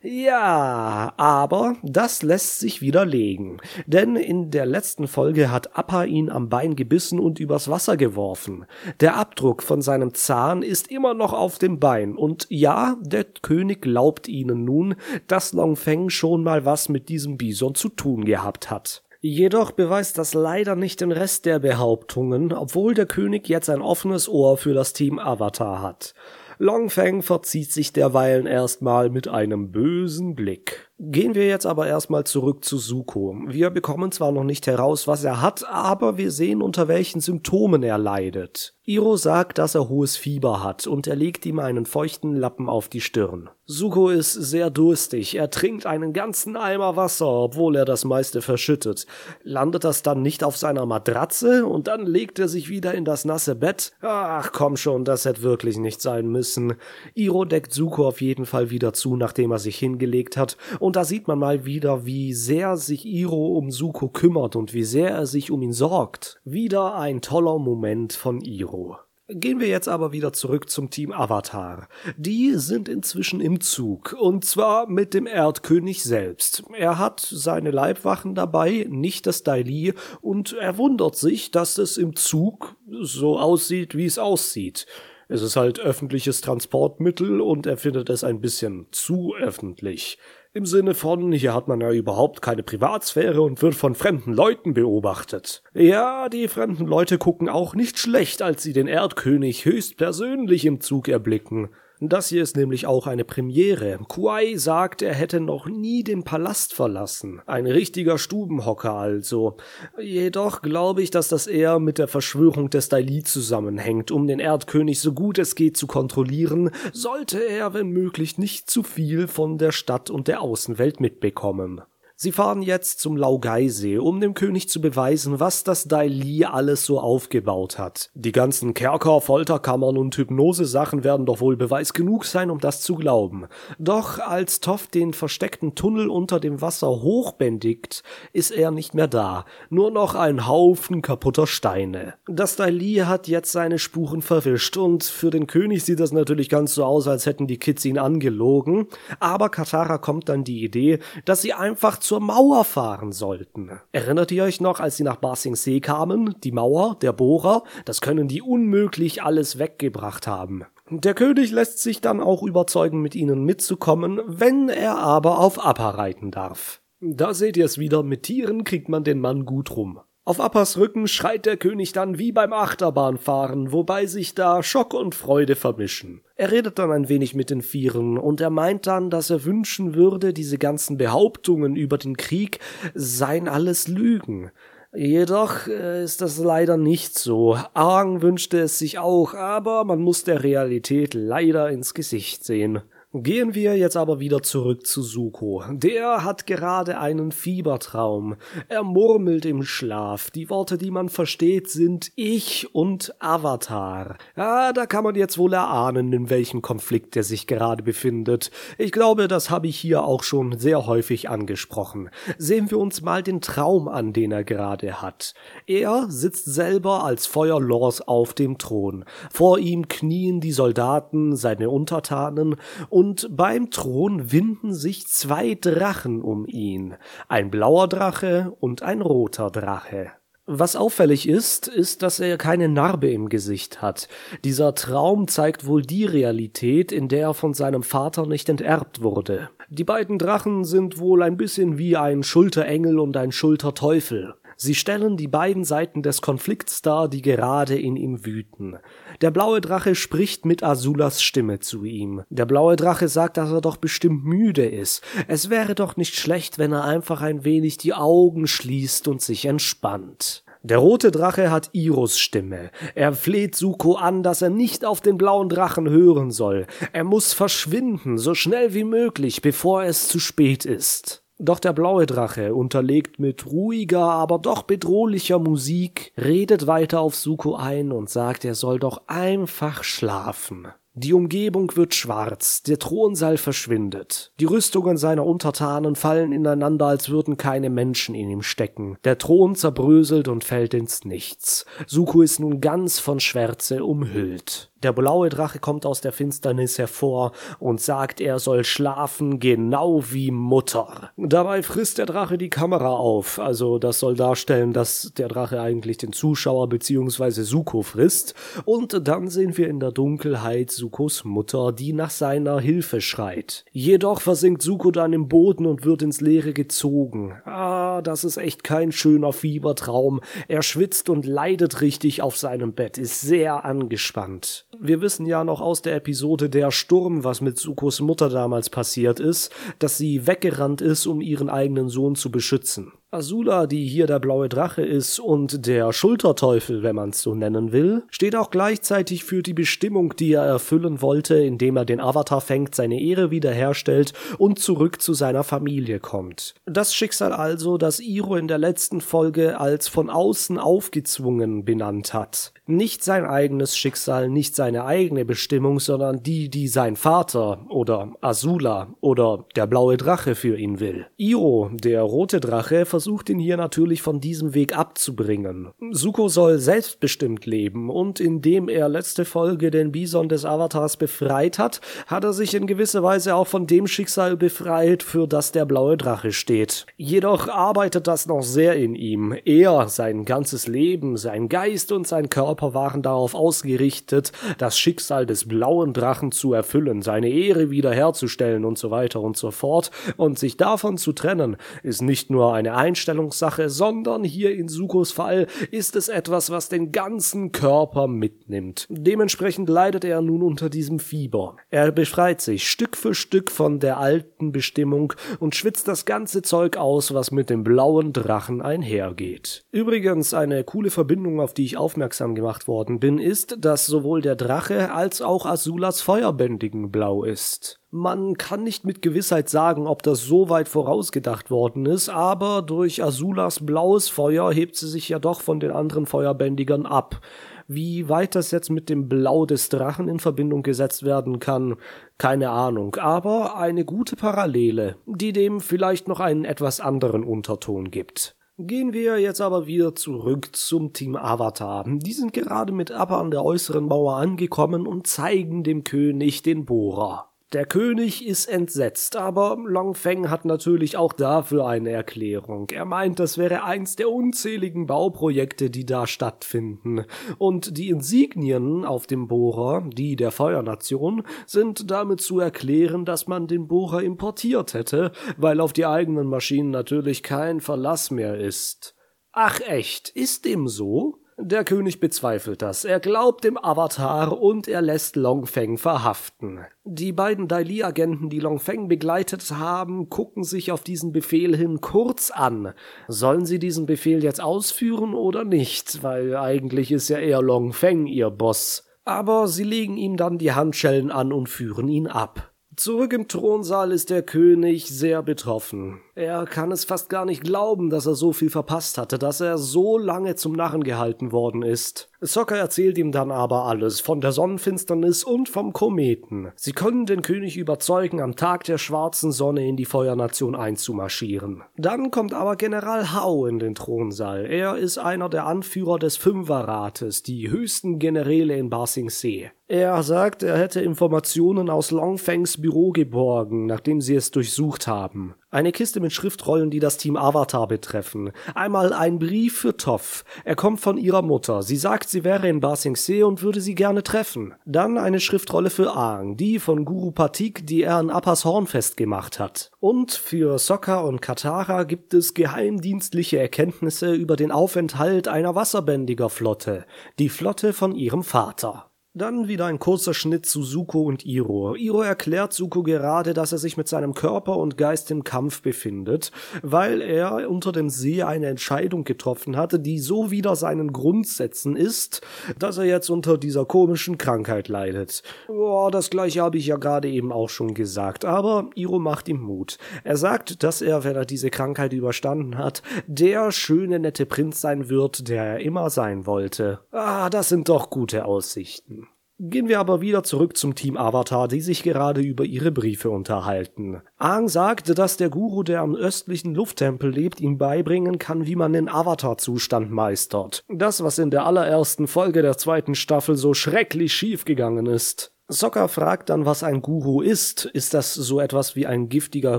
Ja, 0.00 1.12
aber 1.18 1.76
das 1.82 2.22
lässt 2.22 2.60
sich 2.60 2.80
widerlegen, 2.80 3.60
denn 3.86 4.16
in 4.16 4.50
der 4.50 4.64
letzten 4.64 5.06
Folge 5.06 5.50
hat 5.50 5.76
Appa 5.76 6.04
ihn 6.04 6.30
am 6.30 6.48
Bein 6.48 6.76
gebissen 6.76 7.20
und 7.20 7.38
übers 7.38 7.68
Wasser 7.68 7.98
geworfen. 7.98 8.64
Der 9.00 9.16
Abdruck 9.16 9.62
von 9.62 9.82
seinem 9.82 10.14
Zahn 10.14 10.62
ist 10.62 10.90
immer 10.90 11.12
noch 11.12 11.34
auf 11.34 11.58
dem 11.58 11.78
Bein 11.78 12.16
und 12.16 12.46
ja, 12.48 12.96
der 13.02 13.24
König 13.24 13.82
glaubt 13.82 14.28
ihnen 14.28 14.64
nun, 14.64 14.94
dass 15.26 15.52
Long 15.52 15.76
Feng 15.76 16.08
schon 16.08 16.42
mal 16.42 16.64
was 16.64 16.88
mit 16.88 17.10
diesem 17.10 17.36
Bison 17.36 17.74
zu 17.74 17.90
tun 17.90 18.24
gehabt 18.24 18.70
hat. 18.70 19.02
Jedoch 19.24 19.70
beweist 19.70 20.18
das 20.18 20.34
leider 20.34 20.74
nicht 20.74 21.00
den 21.00 21.12
Rest 21.12 21.46
der 21.46 21.60
Behauptungen, 21.60 22.52
obwohl 22.52 22.92
der 22.92 23.06
König 23.06 23.48
jetzt 23.48 23.70
ein 23.70 23.80
offenes 23.80 24.28
Ohr 24.28 24.56
für 24.56 24.74
das 24.74 24.94
Team 24.94 25.20
Avatar 25.20 25.80
hat. 25.80 26.12
Longfang 26.58 27.22
verzieht 27.22 27.70
sich 27.70 27.92
derweilen 27.92 28.46
erstmal 28.46 29.10
mit 29.10 29.28
einem 29.28 29.70
bösen 29.70 30.34
Blick. 30.34 30.90
Gehen 31.04 31.34
wir 31.34 31.48
jetzt 31.48 31.66
aber 31.66 31.88
erstmal 31.88 32.22
zurück 32.22 32.64
zu 32.64 32.78
Suko. 32.78 33.36
Wir 33.48 33.70
bekommen 33.70 34.12
zwar 34.12 34.30
noch 34.30 34.44
nicht 34.44 34.68
heraus, 34.68 35.08
was 35.08 35.24
er 35.24 35.42
hat, 35.42 35.68
aber 35.68 36.16
wir 36.16 36.30
sehen, 36.30 36.62
unter 36.62 36.86
welchen 36.86 37.20
Symptomen 37.20 37.82
er 37.82 37.98
leidet. 37.98 38.76
Iro 38.84 39.16
sagt, 39.16 39.58
dass 39.58 39.76
er 39.76 39.88
hohes 39.88 40.16
Fieber 40.16 40.64
hat 40.64 40.88
und 40.88 41.06
er 41.06 41.14
legt 41.14 41.46
ihm 41.46 41.60
einen 41.60 41.86
feuchten 41.86 42.34
Lappen 42.34 42.68
auf 42.68 42.88
die 42.88 43.00
Stirn. 43.00 43.48
Suko 43.64 44.08
ist 44.08 44.32
sehr 44.32 44.70
durstig, 44.70 45.36
er 45.36 45.48
trinkt 45.50 45.86
einen 45.86 46.12
ganzen 46.12 46.56
Eimer 46.56 46.96
Wasser, 46.96 47.28
obwohl 47.28 47.76
er 47.76 47.84
das 47.84 48.04
meiste 48.04 48.42
verschüttet. 48.42 49.06
Landet 49.44 49.84
das 49.84 50.02
dann 50.02 50.20
nicht 50.20 50.42
auf 50.42 50.56
seiner 50.56 50.84
Matratze 50.84 51.64
und 51.64 51.86
dann 51.86 52.06
legt 52.06 52.40
er 52.40 52.48
sich 52.48 52.68
wieder 52.70 52.92
in 52.92 53.04
das 53.04 53.24
nasse 53.24 53.54
Bett? 53.54 53.92
Ach 54.00 54.50
komm 54.50 54.76
schon, 54.76 55.04
das 55.04 55.26
hätte 55.26 55.42
wirklich 55.42 55.78
nicht 55.78 56.02
sein 56.02 56.26
müssen. 56.26 56.74
Iro 57.14 57.44
deckt 57.44 57.72
Suko 57.72 58.08
auf 58.08 58.20
jeden 58.20 58.46
Fall 58.46 58.70
wieder 58.70 58.92
zu, 58.92 59.14
nachdem 59.16 59.52
er 59.52 59.60
sich 59.60 59.78
hingelegt 59.78 60.36
hat 60.36 60.56
und 60.80 60.91
und 60.92 60.96
da 60.96 61.06
sieht 61.06 61.26
man 61.26 61.38
mal 61.38 61.64
wieder, 61.64 62.04
wie 62.04 62.34
sehr 62.34 62.76
sich 62.76 63.06
Iro 63.06 63.56
um 63.56 63.70
Suko 63.70 64.10
kümmert 64.10 64.56
und 64.56 64.74
wie 64.74 64.84
sehr 64.84 65.08
er 65.08 65.24
sich 65.24 65.50
um 65.50 65.62
ihn 65.62 65.72
sorgt. 65.72 66.38
Wieder 66.44 66.96
ein 66.96 67.22
toller 67.22 67.58
Moment 67.58 68.12
von 68.12 68.42
Iro. 68.42 68.98
Gehen 69.26 69.58
wir 69.58 69.68
jetzt 69.68 69.88
aber 69.88 70.12
wieder 70.12 70.34
zurück 70.34 70.68
zum 70.68 70.90
Team 70.90 71.10
Avatar. 71.10 71.88
Die 72.18 72.56
sind 72.56 72.90
inzwischen 72.90 73.40
im 73.40 73.62
Zug, 73.62 74.14
und 74.20 74.44
zwar 74.44 74.86
mit 74.86 75.14
dem 75.14 75.26
Erdkönig 75.26 76.02
selbst. 76.02 76.62
Er 76.76 76.98
hat 76.98 77.20
seine 77.20 77.70
Leibwachen 77.70 78.34
dabei, 78.34 78.86
nicht 78.90 79.26
das 79.26 79.44
Daili, 79.44 79.94
und 80.20 80.52
er 80.52 80.76
wundert 80.76 81.16
sich, 81.16 81.50
dass 81.50 81.78
es 81.78 81.96
im 81.96 82.16
Zug 82.16 82.76
so 83.00 83.38
aussieht, 83.38 83.96
wie 83.96 84.04
es 84.04 84.18
aussieht. 84.18 84.84
Es 85.32 85.40
ist 85.40 85.56
halt 85.56 85.80
öffentliches 85.80 86.42
Transportmittel 86.42 87.40
und 87.40 87.64
er 87.64 87.78
findet 87.78 88.10
es 88.10 88.24
ein 88.24 88.42
bisschen 88.42 88.88
zu 88.90 89.34
öffentlich. 89.34 90.18
Im 90.54 90.66
Sinne 90.66 90.92
von, 90.92 91.32
hier 91.32 91.54
hat 91.54 91.66
man 91.66 91.80
ja 91.80 91.90
überhaupt 91.92 92.42
keine 92.42 92.62
Privatsphäre 92.62 93.40
und 93.40 93.62
wird 93.62 93.74
von 93.74 93.94
fremden 93.94 94.34
Leuten 94.34 94.74
beobachtet. 94.74 95.62
Ja, 95.72 96.28
die 96.28 96.46
fremden 96.46 96.86
Leute 96.86 97.16
gucken 97.16 97.48
auch 97.48 97.74
nicht 97.74 97.98
schlecht, 97.98 98.42
als 98.42 98.62
sie 98.62 98.74
den 98.74 98.86
Erdkönig 98.86 99.64
höchstpersönlich 99.64 100.66
im 100.66 100.82
Zug 100.82 101.08
erblicken. 101.08 101.70
Das 102.08 102.30
hier 102.30 102.42
ist 102.42 102.56
nämlich 102.56 102.86
auch 102.88 103.06
eine 103.06 103.24
Premiere. 103.24 104.00
Kuai 104.08 104.56
sagt, 104.56 105.02
er 105.02 105.14
hätte 105.14 105.38
noch 105.38 105.66
nie 105.66 106.02
den 106.02 106.24
Palast 106.24 106.74
verlassen. 106.74 107.40
Ein 107.46 107.68
richtiger 107.68 108.18
Stubenhocker 108.18 108.94
also. 108.94 109.56
Jedoch 110.00 110.62
glaube 110.62 111.02
ich, 111.02 111.12
dass 111.12 111.28
das 111.28 111.46
eher 111.46 111.78
mit 111.78 111.98
der 111.98 112.08
Verschwörung 112.08 112.70
des 112.70 112.88
Daili 112.88 113.22
zusammenhängt, 113.22 114.10
um 114.10 114.26
den 114.26 114.40
Erdkönig 114.40 114.98
so 114.98 115.12
gut 115.12 115.38
es 115.38 115.54
geht 115.54 115.76
zu 115.76 115.86
kontrollieren, 115.86 116.72
sollte 116.92 117.38
er, 117.38 117.72
wenn 117.72 117.90
möglich, 117.90 118.36
nicht 118.36 118.68
zu 118.68 118.82
viel 118.82 119.28
von 119.28 119.56
der 119.58 119.70
Stadt 119.70 120.10
und 120.10 120.26
der 120.26 120.40
Außenwelt 120.40 121.00
mitbekommen. 121.00 121.82
Sie 122.22 122.30
fahren 122.30 122.62
jetzt 122.62 123.00
zum 123.00 123.16
Laugeisee, 123.16 123.98
um 123.98 124.20
dem 124.20 124.34
König 124.34 124.68
zu 124.68 124.80
beweisen, 124.80 125.40
was 125.40 125.64
das 125.64 125.88
Dai 125.88 126.06
Li 126.06 126.44
alles 126.44 126.86
so 126.86 127.00
aufgebaut 127.00 127.80
hat. 127.80 128.10
Die 128.14 128.30
ganzen 128.30 128.74
Kerker, 128.74 129.20
Folterkammern 129.20 129.98
und 129.98 130.16
Hypnose-Sachen 130.16 131.02
werden 131.02 131.26
doch 131.26 131.40
wohl 131.40 131.56
Beweis 131.56 131.94
genug 131.94 132.24
sein, 132.24 132.50
um 132.50 132.60
das 132.60 132.80
zu 132.80 132.94
glauben. 132.94 133.48
Doch 133.80 134.20
als 134.20 134.60
Toff 134.60 134.86
den 134.86 135.14
versteckten 135.14 135.74
Tunnel 135.74 136.08
unter 136.08 136.38
dem 136.38 136.60
Wasser 136.60 136.90
hochbändigt, 136.90 138.04
ist 138.32 138.52
er 138.52 138.70
nicht 138.70 138.94
mehr 138.94 139.08
da. 139.08 139.44
Nur 139.68 139.90
noch 139.90 140.14
ein 140.14 140.46
Haufen 140.46 141.02
kaputter 141.02 141.48
Steine. 141.48 142.14
Das 142.28 142.54
Dai 142.54 142.70
Li 142.70 142.94
hat 143.04 143.26
jetzt 143.26 143.50
seine 143.50 143.80
Spuren 143.80 144.22
verwischt 144.22 144.76
und 144.76 145.02
für 145.02 145.30
den 145.30 145.48
König 145.48 145.84
sieht 145.84 145.98
das 145.98 146.12
natürlich 146.12 146.48
ganz 146.48 146.74
so 146.74 146.84
aus, 146.84 147.08
als 147.08 147.26
hätten 147.26 147.48
die 147.48 147.58
Kids 147.58 147.84
ihn 147.84 147.98
angelogen. 147.98 148.86
Aber 149.18 149.48
Katara 149.48 149.98
kommt 149.98 150.28
dann 150.28 150.44
die 150.44 150.62
Idee, 150.62 151.00
dass 151.24 151.42
sie 151.42 151.52
einfach 151.52 151.98
zu 151.98 152.11
zur 152.12 152.20
Mauer 152.20 152.64
fahren 152.64 153.10
sollten. 153.10 153.70
Erinnert 153.90 154.30
ihr 154.32 154.44
euch 154.44 154.60
noch, 154.60 154.80
als 154.80 154.98
sie 154.98 155.02
nach 155.02 155.16
Basing 155.16 155.56
See 155.56 155.80
kamen? 155.80 156.34
Die 156.44 156.52
Mauer, 156.52 156.98
der 157.00 157.14
Bohrer, 157.14 157.62
das 157.86 158.02
können 158.02 158.28
die 158.28 158.42
unmöglich 158.42 159.22
alles 159.22 159.58
weggebracht 159.58 160.26
haben. 160.26 160.66
Der 160.90 161.14
König 161.14 161.52
lässt 161.52 161.78
sich 161.78 162.02
dann 162.02 162.20
auch 162.20 162.42
überzeugen, 162.42 163.00
mit 163.00 163.14
ihnen 163.14 163.44
mitzukommen, 163.44 164.20
wenn 164.26 164.68
er 164.68 164.98
aber 164.98 165.38
auf 165.38 165.64
Appa 165.64 165.88
reiten 165.88 166.30
darf. 166.30 166.82
Da 167.00 167.32
seht 167.32 167.56
ihr 167.56 167.64
es 167.64 167.78
wieder, 167.78 168.02
mit 168.02 168.24
Tieren 168.24 168.64
kriegt 168.64 168.90
man 168.90 169.04
den 169.04 169.18
Mann 169.18 169.46
gut 169.46 169.74
rum. 169.74 170.00
Auf 170.24 170.38
Appas 170.38 170.78
Rücken 170.78 171.08
schreit 171.08 171.46
der 171.46 171.56
König 171.56 171.90
dann 171.90 172.16
wie 172.16 172.30
beim 172.30 172.52
Achterbahnfahren, 172.52 173.72
wobei 173.72 174.06
sich 174.06 174.36
da 174.36 174.62
Schock 174.62 174.94
und 174.94 175.16
Freude 175.16 175.56
vermischen. 175.56 176.20
Er 176.36 176.52
redet 176.52 176.78
dann 176.78 176.92
ein 176.92 177.08
wenig 177.08 177.34
mit 177.34 177.50
den 177.50 177.60
Vieren 177.60 178.18
und 178.18 178.40
er 178.40 178.50
meint 178.50 178.86
dann, 178.86 179.10
dass 179.10 179.30
er 179.30 179.44
wünschen 179.44 179.96
würde, 179.96 180.32
diese 180.32 180.58
ganzen 180.58 180.96
Behauptungen 180.96 181.74
über 181.74 181.98
den 181.98 182.16
Krieg 182.16 182.60
seien 182.94 183.48
alles 183.48 183.88
Lügen. 183.88 184.52
Jedoch 184.94 185.66
äh, 185.66 186.04
ist 186.04 186.20
das 186.20 186.38
leider 186.38 186.76
nicht 186.76 187.18
so. 187.18 187.58
Aang 187.74 188.22
wünschte 188.22 188.60
es 188.60 188.78
sich 188.78 189.00
auch, 189.00 189.34
aber 189.34 189.82
man 189.84 190.00
muss 190.00 190.22
der 190.22 190.44
Realität 190.44 191.14
leider 191.14 191.68
ins 191.70 191.94
Gesicht 191.94 192.44
sehen. 192.44 192.82
Gehen 193.14 193.54
wir 193.54 193.76
jetzt 193.76 193.98
aber 193.98 194.20
wieder 194.20 194.42
zurück 194.42 194.86
zu 194.86 195.02
Suko. 195.02 195.62
Der 195.70 196.24
hat 196.24 196.46
gerade 196.46 196.98
einen 196.98 197.30
Fiebertraum. 197.30 198.36
Er 198.70 198.84
murmelt 198.84 199.44
im 199.44 199.64
Schlaf. 199.64 200.30
Die 200.30 200.48
Worte, 200.48 200.78
die 200.78 200.90
man 200.90 201.10
versteht, 201.10 201.68
sind 201.68 202.10
Ich 202.16 202.74
und 202.74 203.14
Avatar. 203.18 204.16
Ja, 204.34 204.72
da 204.72 204.86
kann 204.86 205.04
man 205.04 205.14
jetzt 205.14 205.36
wohl 205.36 205.52
erahnen, 205.52 206.10
in 206.14 206.30
welchem 206.30 206.62
Konflikt 206.62 207.14
er 207.14 207.22
sich 207.22 207.46
gerade 207.46 207.82
befindet. 207.82 208.50
Ich 208.78 208.92
glaube, 208.92 209.28
das 209.28 209.50
habe 209.50 209.66
ich 209.66 209.76
hier 209.76 210.04
auch 210.04 210.22
schon 210.22 210.58
sehr 210.58 210.86
häufig 210.86 211.28
angesprochen. 211.28 212.08
Sehen 212.38 212.70
wir 212.70 212.78
uns 212.78 213.02
mal 213.02 213.22
den 213.22 213.42
Traum 213.42 213.88
an, 213.88 214.14
den 214.14 214.32
er 214.32 214.44
gerade 214.44 215.02
hat. 215.02 215.34
Er 215.66 216.06
sitzt 216.08 216.46
selber 216.46 217.04
als 217.04 217.26
Feuerlors 217.26 218.00
auf 218.00 218.32
dem 218.32 218.56
Thron. 218.56 219.04
Vor 219.30 219.58
ihm 219.58 219.88
knien 219.88 220.40
die 220.40 220.52
Soldaten, 220.52 221.36
seine 221.36 221.68
Untertanen, 221.68 222.56
und 223.02 223.26
beim 223.32 223.70
Thron 223.70 224.30
winden 224.30 224.72
sich 224.72 225.08
zwei 225.08 225.56
Drachen 225.60 226.22
um 226.22 226.46
ihn, 226.46 226.94
ein 227.26 227.50
blauer 227.50 227.88
Drache 227.88 228.52
und 228.60 228.82
ein 228.84 229.00
roter 229.00 229.50
Drache. 229.50 230.12
Was 230.46 230.76
auffällig 230.76 231.28
ist, 231.28 231.66
ist, 231.66 232.02
dass 232.02 232.20
er 232.20 232.38
keine 232.38 232.68
Narbe 232.68 233.10
im 233.10 233.28
Gesicht 233.28 233.82
hat. 233.82 234.06
Dieser 234.44 234.76
Traum 234.76 235.26
zeigt 235.26 235.66
wohl 235.66 235.82
die 235.82 236.04
Realität, 236.04 236.92
in 236.92 237.08
der 237.08 237.22
er 237.22 237.34
von 237.34 237.54
seinem 237.54 237.82
Vater 237.82 238.26
nicht 238.26 238.48
enterbt 238.48 239.02
wurde. 239.02 239.50
Die 239.68 239.82
beiden 239.82 240.20
Drachen 240.20 240.64
sind 240.64 241.00
wohl 241.00 241.24
ein 241.24 241.36
bisschen 241.36 241.78
wie 241.78 241.96
ein 241.96 242.22
Schulterengel 242.22 243.00
und 243.00 243.16
ein 243.16 243.32
Schulterteufel. 243.32 244.34
Sie 244.62 244.76
stellen 244.76 245.16
die 245.16 245.26
beiden 245.26 245.64
Seiten 245.64 246.04
des 246.04 246.22
Konflikts 246.22 246.82
dar, 246.82 247.08
die 247.08 247.20
gerade 247.20 247.76
in 247.76 247.96
ihm 247.96 248.24
wüten. 248.24 248.76
Der 249.20 249.32
blaue 249.32 249.60
Drache 249.60 249.96
spricht 249.96 250.46
mit 250.46 250.62
Azulas 250.62 251.20
Stimme 251.20 251.58
zu 251.58 251.82
ihm. 251.82 252.22
Der 252.30 252.46
blaue 252.46 252.76
Drache 252.76 253.08
sagt, 253.08 253.38
dass 253.38 253.50
er 253.50 253.60
doch 253.60 253.76
bestimmt 253.76 254.24
müde 254.24 254.64
ist. 254.64 255.02
Es 255.26 255.50
wäre 255.50 255.74
doch 255.74 255.96
nicht 255.96 256.14
schlecht, 256.14 256.58
wenn 256.58 256.70
er 256.70 256.84
einfach 256.84 257.22
ein 257.22 257.44
wenig 257.44 257.76
die 257.78 257.92
Augen 257.92 258.46
schließt 258.46 259.08
und 259.08 259.20
sich 259.20 259.46
entspannt. 259.46 260.44
Der 260.62 260.78
rote 260.78 261.10
Drache 261.10 261.50
hat 261.50 261.70
Iros 261.72 262.20
Stimme. 262.20 262.70
Er 262.94 263.14
fleht 263.14 263.56
Suko 263.56 263.96
an, 263.96 264.22
dass 264.22 264.42
er 264.42 264.50
nicht 264.50 264.84
auf 264.84 265.00
den 265.00 265.18
blauen 265.18 265.48
Drachen 265.48 265.90
hören 265.90 266.30
soll. 266.30 266.68
Er 266.92 267.02
muss 267.02 267.32
verschwinden, 267.32 268.16
so 268.16 268.36
schnell 268.36 268.74
wie 268.74 268.84
möglich, 268.84 269.42
bevor 269.42 269.82
es 269.82 270.06
zu 270.06 270.20
spät 270.20 270.64
ist. 270.64 271.21
Doch 271.42 271.58
der 271.58 271.72
blaue 271.72 272.06
Drache, 272.06 272.54
unterlegt 272.54 273.18
mit 273.18 273.46
ruhiger, 273.46 274.04
aber 274.04 274.38
doch 274.38 274.62
bedrohlicher 274.62 275.40
Musik, 275.40 276.12
redet 276.16 276.68
weiter 276.68 277.00
auf 277.00 277.16
Suko 277.16 277.56
ein 277.56 277.90
und 277.90 278.08
sagt, 278.08 278.44
er 278.44 278.54
soll 278.54 278.78
doch 278.78 279.02
einfach 279.08 279.82
schlafen. 279.82 280.68
Die 280.94 281.12
Umgebung 281.12 281.74
wird 281.74 281.94
schwarz, 281.94 282.62
der 282.62 282.78
Thronsaal 282.78 283.38
verschwindet. 283.38 284.32
Die 284.38 284.44
Rüstungen 284.44 284.96
seiner 284.96 285.26
Untertanen 285.26 285.96
fallen 285.96 286.30
ineinander, 286.30 286.86
als 286.86 287.08
würden 287.08 287.36
keine 287.36 287.70
Menschen 287.70 288.14
in 288.14 288.30
ihm 288.30 288.42
stecken. 288.42 288.96
Der 289.02 289.18
Thron 289.18 289.56
zerbröselt 289.56 290.28
und 290.28 290.44
fällt 290.44 290.74
ins 290.74 291.04
Nichts. 291.04 291.66
Suko 291.88 292.22
ist 292.22 292.38
nun 292.38 292.60
ganz 292.60 293.00
von 293.00 293.18
Schwärze 293.18 293.84
umhüllt. 293.84 294.71
Der 294.82 294.92
blaue 294.92 295.28
Drache 295.28 295.60
kommt 295.60 295.86
aus 295.86 296.00
der 296.00 296.12
Finsternis 296.12 296.78
hervor 296.78 297.32
und 297.60 297.80
sagt, 297.80 298.20
er 298.20 298.38
soll 298.38 298.64
schlafen, 298.64 299.38
genau 299.38 300.02
wie 300.10 300.30
Mutter. 300.30 301.10
Dabei 301.16 301.62
frisst 301.62 301.98
der 301.98 302.06
Drache 302.06 302.36
die 302.36 302.50
Kamera 302.50 302.90
auf, 302.90 303.38
also 303.38 303.78
das 303.78 304.00
soll 304.00 304.16
darstellen, 304.16 304.72
dass 304.72 305.12
der 305.16 305.28
Drache 305.28 305.60
eigentlich 305.60 305.98
den 305.98 306.12
Zuschauer 306.12 306.68
bzw. 306.68 307.42
Suko 307.42 307.82
frisst. 307.82 308.34
Und 308.64 309.06
dann 309.06 309.28
sehen 309.28 309.56
wir 309.56 309.68
in 309.68 309.78
der 309.78 309.92
Dunkelheit 309.92 310.70
Sukos 310.70 311.24
Mutter, 311.24 311.72
die 311.72 311.92
nach 311.92 312.10
seiner 312.10 312.58
Hilfe 312.58 313.00
schreit. 313.00 313.64
Jedoch 313.70 314.20
versinkt 314.20 314.62
Suko 314.62 314.90
dann 314.90 315.12
im 315.12 315.28
Boden 315.28 315.66
und 315.66 315.84
wird 315.84 316.02
ins 316.02 316.20
Leere 316.20 316.52
gezogen. 316.52 317.40
Ah, 317.44 318.02
das 318.02 318.24
ist 318.24 318.36
echt 318.36 318.64
kein 318.64 318.90
schöner 318.90 319.32
Fiebertraum. 319.32 320.20
Er 320.48 320.62
schwitzt 320.62 321.08
und 321.08 321.24
leidet 321.24 321.80
richtig 321.80 322.22
auf 322.22 322.36
seinem 322.36 322.72
Bett, 322.72 322.98
ist 322.98 323.20
sehr 323.20 323.64
angespannt. 323.64 324.66
Wir 324.78 325.00
wissen 325.00 325.26
ja 325.26 325.44
noch 325.44 325.60
aus 325.60 325.82
der 325.82 325.94
Episode 325.96 326.48
Der 326.48 326.70
Sturm, 326.70 327.24
was 327.24 327.40
mit 327.40 327.58
Sukos 327.58 328.00
Mutter 328.00 328.30
damals 328.30 328.70
passiert 328.70 329.20
ist, 329.20 329.52
dass 329.78 329.98
sie 329.98 330.26
weggerannt 330.26 330.80
ist, 330.80 331.06
um 331.06 331.20
ihren 331.20 331.50
eigenen 331.50 331.88
Sohn 331.88 332.14
zu 332.14 332.30
beschützen. 332.30 332.92
Azula, 333.14 333.66
die 333.66 333.84
hier 333.84 334.06
der 334.06 334.20
blaue 334.20 334.48
Drache 334.48 334.80
ist 334.80 335.20
und 335.20 335.66
der 335.66 335.92
Schulterteufel, 335.92 336.82
wenn 336.82 336.96
man's 336.96 337.20
so 337.20 337.34
nennen 337.34 337.70
will, 337.70 338.04
steht 338.08 338.34
auch 338.34 338.50
gleichzeitig 338.50 339.24
für 339.24 339.42
die 339.42 339.52
Bestimmung, 339.52 340.16
die 340.16 340.32
er 340.32 340.44
erfüllen 340.44 341.02
wollte, 341.02 341.34
indem 341.34 341.76
er 341.76 341.84
den 341.84 342.00
Avatar 342.00 342.40
fängt, 342.40 342.74
seine 342.74 342.98
Ehre 342.98 343.30
wiederherstellt 343.30 344.14
und 344.38 344.60
zurück 344.60 345.02
zu 345.02 345.12
seiner 345.12 345.44
Familie 345.44 346.00
kommt. 346.00 346.54
Das 346.64 346.94
Schicksal 346.94 347.34
also, 347.34 347.76
das 347.76 348.00
Iro 348.00 348.34
in 348.36 348.48
der 348.48 348.56
letzten 348.56 349.02
Folge 349.02 349.60
als 349.60 349.88
von 349.88 350.08
außen 350.08 350.56
aufgezwungen 350.56 351.66
benannt 351.66 352.14
hat. 352.14 352.54
Nicht 352.64 353.04
sein 353.04 353.26
eigenes 353.26 353.76
Schicksal, 353.76 354.30
nicht 354.30 354.56
seine 354.56 354.86
eigene 354.86 355.26
Bestimmung, 355.26 355.80
sondern 355.80 356.22
die, 356.22 356.48
die 356.48 356.66
sein 356.66 356.96
Vater 356.96 357.66
oder 357.68 358.14
Azula 358.22 358.94
oder 359.02 359.44
der 359.54 359.66
blaue 359.66 359.98
Drache 359.98 360.34
für 360.34 360.56
ihn 360.56 360.80
will. 360.80 361.08
Iro, 361.18 361.70
der 361.74 362.00
rote 362.00 362.40
Drache, 362.40 362.86
versucht 362.86 363.01
ihn 363.06 363.38
hier 363.38 363.56
natürlich 363.56 364.02
von 364.02 364.20
diesem 364.20 364.54
Weg 364.54 364.76
abzubringen. 364.76 365.70
Suko 365.90 366.28
soll 366.28 366.58
selbstbestimmt 366.58 367.46
leben 367.46 367.90
und 367.90 368.20
indem 368.20 368.68
er 368.68 368.88
letzte 368.88 369.24
Folge 369.24 369.70
den 369.70 369.92
Bison 369.92 370.28
des 370.28 370.44
Avatars 370.44 370.96
befreit 370.96 371.58
hat, 371.58 371.80
hat 372.06 372.24
er 372.24 372.32
sich 372.32 372.54
in 372.54 372.66
gewisser 372.66 373.02
Weise 373.02 373.34
auch 373.34 373.46
von 373.46 373.66
dem 373.66 373.86
Schicksal 373.86 374.36
befreit, 374.36 375.02
für 375.02 375.26
das 375.26 375.52
der 375.52 375.64
blaue 375.64 375.96
Drache 375.96 376.32
steht. 376.32 376.86
Jedoch 376.96 377.48
arbeitet 377.48 378.06
das 378.06 378.26
noch 378.26 378.42
sehr 378.42 378.76
in 378.76 378.94
ihm. 378.94 379.34
Er, 379.44 379.88
sein 379.88 380.24
ganzes 380.24 380.66
Leben, 380.66 381.16
sein 381.16 381.48
Geist 381.48 381.92
und 381.92 382.06
sein 382.06 382.30
Körper 382.30 382.74
waren 382.74 383.02
darauf 383.02 383.34
ausgerichtet, 383.34 384.32
das 384.58 384.78
Schicksal 384.78 385.26
des 385.26 385.46
blauen 385.48 385.92
Drachen 385.92 386.32
zu 386.32 386.52
erfüllen, 386.52 387.02
seine 387.02 387.28
Ehre 387.28 387.70
wiederherzustellen 387.70 388.64
und 388.64 388.78
so 388.78 388.90
weiter 388.90 389.20
und 389.20 389.36
so 389.36 389.50
fort. 389.50 389.90
Und 390.16 390.38
sich 390.38 390.56
davon 390.56 390.98
zu 390.98 391.12
trennen, 391.12 391.56
ist 391.82 392.02
nicht 392.02 392.30
nur 392.30 392.54
eine 392.54 392.74
Einstellungssache, 392.92 393.70
sondern 393.70 394.22
hier 394.22 394.54
in 394.54 394.68
Sukos 394.68 395.12
Fall 395.12 395.46
ist 395.70 395.96
es 395.96 396.08
etwas, 396.08 396.50
was 396.50 396.68
den 396.68 396.92
ganzen 396.92 397.50
Körper 397.50 398.06
mitnimmt. 398.06 398.86
Dementsprechend 398.90 399.70
leidet 399.70 400.04
er 400.04 400.20
nun 400.20 400.42
unter 400.42 400.68
diesem 400.68 400.98
Fieber. 400.98 401.56
Er 401.70 401.90
befreit 401.90 402.42
sich 402.42 402.68
Stück 402.68 402.98
für 402.98 403.14
Stück 403.14 403.50
von 403.50 403.80
der 403.80 403.98
alten 403.98 404.52
Bestimmung 404.52 405.14
und 405.40 405.54
schwitzt 405.54 405.88
das 405.88 406.04
ganze 406.04 406.42
Zeug 406.42 406.76
aus, 406.76 407.14
was 407.14 407.30
mit 407.30 407.48
dem 407.48 407.64
blauen 407.64 408.12
Drachen 408.12 408.60
einhergeht. 408.60 409.62
Übrigens 409.72 410.34
eine 410.34 410.62
coole 410.62 410.90
Verbindung, 410.90 411.40
auf 411.40 411.54
die 411.54 411.64
ich 411.64 411.78
aufmerksam 411.78 412.34
gemacht 412.34 412.68
worden 412.68 413.00
bin, 413.00 413.18
ist, 413.18 413.56
dass 413.58 413.86
sowohl 413.86 414.20
der 414.20 414.36
Drache 414.36 414.92
als 414.92 415.22
auch 415.22 415.46
Azulas 415.46 416.02
Feuerbändigen 416.02 416.90
blau 416.90 417.24
ist. 417.24 417.81
Man 417.94 418.38
kann 418.38 418.62
nicht 418.62 418.86
mit 418.86 419.02
Gewissheit 419.02 419.50
sagen, 419.50 419.86
ob 419.86 420.02
das 420.02 420.24
so 420.24 420.48
weit 420.48 420.66
vorausgedacht 420.66 421.50
worden 421.50 421.84
ist, 421.84 422.08
aber 422.08 422.62
durch 422.62 423.04
Azulas 423.04 423.66
blaues 423.66 424.08
Feuer 424.08 424.50
hebt 424.50 424.76
sie 424.76 424.88
sich 424.88 425.10
ja 425.10 425.18
doch 425.18 425.42
von 425.42 425.60
den 425.60 425.72
anderen 425.72 426.06
Feuerbändigern 426.06 426.86
ab. 426.86 427.20
Wie 427.68 428.08
weit 428.08 428.34
das 428.34 428.50
jetzt 428.50 428.70
mit 428.70 428.88
dem 428.88 429.10
Blau 429.10 429.44
des 429.44 429.68
Drachen 429.68 430.08
in 430.08 430.20
Verbindung 430.20 430.62
gesetzt 430.62 431.02
werden 431.02 431.38
kann, 431.38 431.76
keine 432.16 432.48
Ahnung, 432.48 432.96
aber 432.96 433.58
eine 433.58 433.84
gute 433.84 434.16
Parallele, 434.16 434.96
die 435.04 435.34
dem 435.34 435.60
vielleicht 435.60 436.08
noch 436.08 436.20
einen 436.20 436.46
etwas 436.46 436.80
anderen 436.80 437.24
Unterton 437.24 437.90
gibt. 437.90 438.36
Gehen 438.56 438.94
wir 438.94 439.18
jetzt 439.18 439.42
aber 439.42 439.66
wieder 439.66 439.94
zurück 439.94 440.56
zum 440.56 440.94
Team 440.94 441.14
Avatar. 441.14 441.84
Die 441.86 442.12
sind 442.14 442.32
gerade 442.32 442.72
mit 442.72 442.90
Appa 442.90 443.20
an 443.20 443.30
der 443.30 443.44
äußeren 443.44 443.84
Mauer 443.84 444.16
angekommen 444.16 444.86
und 444.86 445.06
zeigen 445.06 445.62
dem 445.62 445.84
König 445.84 446.40
den 446.42 446.64
Bohrer. 446.64 447.31
Der 447.52 447.66
König 447.66 448.26
ist 448.26 448.46
entsetzt, 448.46 449.14
aber 449.14 449.58
Long 449.62 449.94
Feng 449.94 450.30
hat 450.30 450.46
natürlich 450.46 450.96
auch 450.96 451.12
dafür 451.12 451.66
eine 451.66 451.90
Erklärung. 451.90 452.70
Er 452.70 452.86
meint, 452.86 453.18
das 453.18 453.36
wäre 453.36 453.64
eins 453.64 453.94
der 453.94 454.10
unzähligen 454.10 454.86
Bauprojekte, 454.86 455.68
die 455.68 455.84
da 455.84 456.06
stattfinden. 456.06 457.04
Und 457.36 457.76
die 457.76 457.90
Insignien 457.90 458.86
auf 458.86 459.06
dem 459.06 459.28
Bohrer, 459.28 459.86
die 459.86 460.16
der 460.16 460.30
Feuernation, 460.30 461.24
sind 461.44 461.90
damit 461.90 462.22
zu 462.22 462.40
erklären, 462.40 463.04
dass 463.04 463.26
man 463.26 463.48
den 463.48 463.68
Bohrer 463.68 464.02
importiert 464.02 464.72
hätte, 464.72 465.12
weil 465.36 465.60
auf 465.60 465.74
die 465.74 465.84
eigenen 465.84 466.28
Maschinen 466.28 466.70
natürlich 466.70 467.22
kein 467.22 467.60
Verlass 467.60 468.10
mehr 468.10 468.38
ist. 468.38 468.94
Ach 469.30 469.60
echt, 469.60 470.08
ist 470.08 470.46
dem 470.46 470.68
so? 470.68 471.21
Der 471.38 471.64
König 471.64 471.98
bezweifelt 471.98 472.60
das. 472.60 472.84
Er 472.84 473.00
glaubt 473.00 473.44
dem 473.44 473.56
Avatar 473.56 474.40
und 474.40 474.68
er 474.68 474.82
lässt 474.82 475.16
Longfeng 475.16 475.78
verhaften. 475.78 476.60
Die 476.84 477.12
beiden 477.12 477.48
Daili-Agenten, 477.48 478.28
die 478.28 478.40
Longfeng 478.40 478.88
begleitet 478.88 479.50
haben, 479.50 480.10
gucken 480.10 480.44
sich 480.44 480.72
auf 480.72 480.82
diesen 480.82 481.12
Befehl 481.12 481.56
hin 481.56 481.80
kurz 481.80 482.30
an. 482.30 482.74
Sollen 483.08 483.46
sie 483.46 483.58
diesen 483.58 483.86
Befehl 483.86 484.22
jetzt 484.22 484.42
ausführen 484.42 485.14
oder 485.14 485.44
nicht? 485.44 486.02
Weil 486.02 486.36
eigentlich 486.36 486.92
ist 486.92 487.08
ja 487.08 487.18
eher 487.18 487.40
Longfeng 487.40 488.06
ihr 488.06 488.30
Boss. 488.30 488.84
Aber 489.04 489.48
sie 489.48 489.64
legen 489.64 489.96
ihm 489.96 490.16
dann 490.16 490.38
die 490.38 490.52
Handschellen 490.52 491.10
an 491.10 491.32
und 491.32 491.48
führen 491.48 491.88
ihn 491.88 492.06
ab. 492.06 492.52
Zurück 492.76 493.12
im 493.12 493.28
Thronsaal 493.28 493.92
ist 493.92 494.08
der 494.08 494.22
König 494.22 494.88
sehr 494.88 495.22
betroffen. 495.22 496.00
Er 496.14 496.44
kann 496.44 496.70
es 496.72 496.84
fast 496.84 497.08
gar 497.08 497.24
nicht 497.24 497.42
glauben, 497.42 497.88
dass 497.88 498.04
er 498.04 498.14
so 498.14 498.32
viel 498.32 498.50
verpasst 498.50 498.98
hatte, 498.98 499.18
dass 499.18 499.40
er 499.40 499.56
so 499.56 499.96
lange 499.96 500.34
zum 500.34 500.52
Narren 500.52 500.84
gehalten 500.84 501.32
worden 501.32 501.62
ist. 501.62 502.10
Sokka 502.20 502.54
erzählt 502.54 502.98
ihm 502.98 503.12
dann 503.12 503.30
aber 503.30 503.64
alles, 503.64 504.00
von 504.00 504.20
der 504.20 504.30
Sonnenfinsternis 504.30 505.24
und 505.24 505.48
vom 505.48 505.72
Kometen. 505.72 506.52
Sie 506.54 506.72
können 506.72 507.06
den 507.06 507.22
König 507.22 507.56
überzeugen, 507.56 508.20
am 508.20 508.36
Tag 508.36 508.64
der 508.64 508.76
schwarzen 508.76 509.32
Sonne 509.32 509.66
in 509.66 509.76
die 509.76 509.86
Feuernation 509.86 510.54
einzumarschieren. 510.54 511.62
Dann 511.76 512.10
kommt 512.10 512.34
aber 512.34 512.56
General 512.56 513.12
Hao 513.12 513.46
in 513.46 513.58
den 513.58 513.74
Thronsaal. 513.74 514.44
Er 514.44 514.76
ist 514.76 514.98
einer 514.98 515.30
der 515.30 515.46
Anführer 515.46 515.98
des 515.98 516.18
Fünferrates, 516.18 517.22
die 517.22 517.50
höchsten 517.50 517.98
Generäle 517.98 518.56
in 518.56 518.68
Ba 518.68 518.86
Sing 518.86 519.08
Se. 519.08 519.50
Er 519.66 520.02
sagt, 520.02 520.42
er 520.42 520.58
hätte 520.58 520.82
Informationen 520.82 521.70
aus 521.70 521.90
Longfangs 521.90 522.60
Büro 522.60 522.90
geborgen, 522.90 523.64
nachdem 523.64 524.02
sie 524.02 524.14
es 524.14 524.30
durchsucht 524.30 524.86
haben. 524.86 525.34
Eine 525.52 525.70
Kiste 525.70 526.00
mit 526.00 526.14
Schriftrollen, 526.14 526.70
die 526.70 526.78
das 526.80 526.96
Team 526.96 527.14
Avatar 527.18 527.68
betreffen. 527.68 528.32
Einmal 528.54 528.94
ein 528.94 529.18
Brief 529.18 529.58
für 529.58 529.76
Toff. 529.76 530.24
Er 530.44 530.56
kommt 530.56 530.80
von 530.80 530.96
ihrer 530.96 531.20
Mutter. 531.20 531.62
Sie 531.62 531.76
sagt, 531.76 532.08
sie 532.08 532.24
wäre 532.24 532.48
in 532.48 532.60
Ba 532.60 532.74
Sing 532.74 532.96
Se 532.96 533.26
und 533.26 533.42
würde 533.42 533.60
sie 533.60 533.74
gerne 533.74 534.02
treffen. 534.02 534.54
Dann 534.64 534.96
eine 534.96 535.20
Schriftrolle 535.20 535.68
für 535.68 535.94
Aang, 535.94 536.38
die 536.38 536.58
von 536.58 536.86
Guru 536.86 537.10
Patik, 537.10 537.66
die 537.66 537.82
er 537.82 537.96
an 537.96 538.08
Appas 538.08 538.46
Horn 538.46 538.66
festgemacht 538.66 539.38
hat. 539.38 539.70
Und 539.78 540.12
für 540.12 540.58
Sokka 540.58 541.00
und 541.00 541.20
Katara 541.20 541.82
gibt 541.82 542.14
es 542.14 542.32
geheimdienstliche 542.32 543.38
Erkenntnisse 543.38 544.14
über 544.14 544.36
den 544.36 544.52
Aufenthalt 544.52 545.28
einer 545.28 545.54
Wasserbändigerflotte. 545.54 546.86
Die 547.18 547.28
Flotte 547.28 547.74
von 547.74 547.94
ihrem 547.94 548.22
Vater. 548.22 548.91
Dann 549.14 549.46
wieder 549.46 549.66
ein 549.66 549.78
kurzer 549.78 550.14
Schnitt 550.14 550.46
zu 550.46 550.62
Suko 550.62 551.02
und 551.02 551.26
Iro. 551.26 551.74
Iro 551.74 552.00
erklärt 552.00 552.54
Suko 552.54 552.82
gerade, 552.82 553.34
dass 553.34 553.52
er 553.52 553.58
sich 553.58 553.76
mit 553.76 553.86
seinem 553.86 554.14
Körper 554.14 554.56
und 554.56 554.78
Geist 554.78 555.10
im 555.10 555.22
Kampf 555.22 555.60
befindet, 555.60 556.32
weil 556.62 557.02
er 557.02 557.50
unter 557.50 557.72
dem 557.72 557.90
See 557.90 558.22
eine 558.22 558.46
Entscheidung 558.46 559.04
getroffen 559.04 559.58
hatte, 559.58 559.78
die 559.78 559.98
so 559.98 560.30
wider 560.30 560.56
seinen 560.56 560.94
Grundsätzen 560.94 561.76
ist, 561.76 562.22
dass 562.58 562.78
er 562.78 562.84
jetzt 562.84 563.10
unter 563.10 563.36
dieser 563.36 563.66
komischen 563.66 564.16
Krankheit 564.16 564.68
leidet. 564.68 565.22
Boah, 565.46 565.90
das 565.90 566.08
gleiche 566.08 566.40
habe 566.40 566.56
ich 566.56 566.68
ja 566.68 566.76
gerade 566.78 567.10
eben 567.10 567.32
auch 567.32 567.50
schon 567.50 567.74
gesagt, 567.74 568.24
aber 568.24 568.70
Iro 568.76 568.98
macht 568.98 569.28
ihm 569.28 569.42
Mut. 569.42 569.76
Er 570.04 570.16
sagt, 570.16 570.62
dass 570.62 570.80
er, 570.80 571.04
wenn 571.04 571.16
er 571.16 571.26
diese 571.26 571.50
Krankheit 571.50 571.92
überstanden 571.92 572.56
hat, 572.56 572.80
der 573.06 573.52
schöne, 573.52 573.98
nette 573.98 574.24
Prinz 574.24 574.62
sein 574.62 574.88
wird, 574.88 575.28
der 575.28 575.44
er 575.44 575.60
immer 575.60 575.90
sein 575.90 576.24
wollte. 576.24 576.80
Ah, 576.92 577.28
das 577.28 577.50
sind 577.50 577.68
doch 577.68 577.90
gute 577.90 578.24
Aussichten. 578.24 579.01
Gehen 579.44 579.66
wir 579.68 579.80
aber 579.80 580.00
wieder 580.00 580.22
zurück 580.22 580.56
zum 580.56 580.76
Team 580.76 580.96
Avatar, 580.96 581.48
die 581.48 581.60
sich 581.60 581.82
gerade 581.82 582.20
über 582.20 582.44
ihre 582.44 582.70
Briefe 582.70 583.10
unterhalten. 583.10 584.00
Aang 584.16 584.46
sagt, 584.46 584.96
dass 584.96 585.16
der 585.16 585.30
Guru, 585.30 585.64
der 585.64 585.80
am 585.80 585.96
östlichen 585.96 586.54
Lufttempel 586.54 587.10
lebt, 587.10 587.40
ihm 587.40 587.58
beibringen 587.58 588.20
kann, 588.20 588.46
wie 588.46 588.54
man 588.54 588.72
den 588.72 588.88
Avatar-Zustand 588.88 589.90
meistert. 589.90 590.62
Das, 590.68 591.02
was 591.02 591.18
in 591.18 591.32
der 591.32 591.44
allerersten 591.44 592.06
Folge 592.06 592.42
der 592.42 592.56
zweiten 592.56 592.94
Staffel 592.94 593.34
so 593.34 593.52
schrecklich 593.52 594.12
schiefgegangen 594.12 594.86
ist. 594.86 595.32
Sokka 595.48 595.88
fragt 595.88 596.30
dann, 596.30 596.46
was 596.46 596.62
ein 596.62 596.80
Guru 596.80 597.20
ist. 597.20 597.64
Ist 597.64 597.94
das 597.94 598.14
so 598.14 598.38
etwas 598.38 598.76
wie 598.76 598.86
ein 598.86 599.08
giftiger 599.08 599.58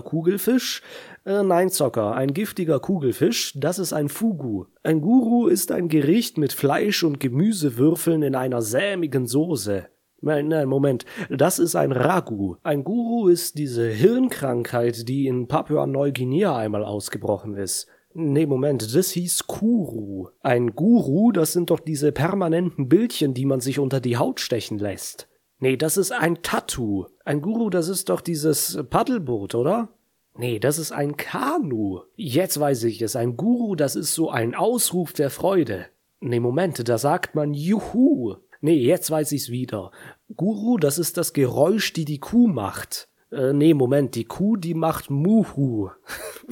Kugelfisch? 0.02 0.82
Äh, 1.25 1.43
nein, 1.43 1.69
Zocker, 1.69 2.15
ein 2.15 2.33
giftiger 2.33 2.81
Kugelfisch, 2.81 3.53
das 3.55 3.79
ist 3.79 3.93
ein 3.93 4.09
Fugu. 4.09 4.65
Ein 4.83 4.99
Guru 4.99 5.47
ist 5.47 5.71
ein 5.71 5.88
Gericht 5.88 6.38
mit 6.38 6.51
Fleisch 6.51 7.03
und 7.03 7.21
Gemüsewürfeln 7.21 8.23
in 8.23 8.36
einer 8.36 8.62
sämigen 8.62 9.25
Soße. 9.25 9.88
Nein, 10.19 10.49
nein, 10.49 10.67
Moment. 10.67 11.05
Das 11.29 11.59
ist 11.59 11.75
ein 11.75 11.93
Ragu. 11.93 12.55
Ein 12.63 12.83
Guru 12.83 13.29
ist 13.29 13.57
diese 13.57 13.89
Hirnkrankheit, 13.89 15.07
die 15.07 15.27
in 15.27 15.47
Papua-Neuguinea 15.47 16.57
einmal 16.57 16.83
ausgebrochen 16.83 17.55
ist. 17.55 17.88
Nee, 18.13 18.45
Moment, 18.45 18.95
das 18.95 19.12
hieß 19.12 19.47
Kuru. 19.47 20.27
Ein 20.41 20.75
Guru, 20.75 21.31
das 21.31 21.53
sind 21.53 21.69
doch 21.69 21.79
diese 21.79 22.12
permanenten 22.12 22.88
Bildchen, 22.88 23.33
die 23.33 23.45
man 23.45 23.59
sich 23.59 23.79
unter 23.79 23.99
die 23.99 24.17
Haut 24.17 24.39
stechen 24.39 24.77
lässt. 24.77 25.29
Nee, 25.59 25.77
das 25.77 25.97
ist 25.97 26.12
ein 26.12 26.41
Tattoo. 26.41 27.07
Ein 27.23 27.41
Guru, 27.41 27.69
das 27.69 27.88
ist 27.88 28.09
doch 28.09 28.21
dieses 28.21 28.77
Paddelboot, 28.89 29.55
oder? 29.55 29.89
Nee, 30.36 30.60
das 30.60 30.80
ist 30.80 30.91
ein 30.91 31.15
Kanu. 31.15 32.02
Jetzt 32.15 32.60
weiß 32.60 32.84
ich 32.86 33.02
es. 33.02 33.15
Ein 33.15 33.38
Guru, 33.38 33.76
das 33.76 33.96
ist 33.96 34.13
so 34.13 34.30
ein 34.30 34.56
Ausruf 34.56 35.13
der 35.13 35.30
Freude. 35.30 35.88
Nee, 36.19 36.39
Moment, 36.39 36.88
da 36.88 36.98
sagt 36.98 37.36
man 37.36 37.54
Juhu. 37.54 38.36
Nee, 38.62 38.78
jetzt 38.78 39.12
weiß 39.12 39.32
ich's 39.34 39.50
wieder. 39.50 39.91
Guru, 40.36 40.78
das 40.78 40.98
ist 40.98 41.17
das 41.17 41.34
Geräusch, 41.34 41.93
die 41.93 42.06
die 42.06 42.19
Kuh 42.19 42.48
macht. 42.48 43.10
Äh, 43.34 43.54
nee, 43.54 43.74
Moment, 43.74 44.13
die 44.13 44.26
Kuh, 44.26 44.58
die 44.58 44.76
macht 44.76 45.10
Muhu. 45.10 45.89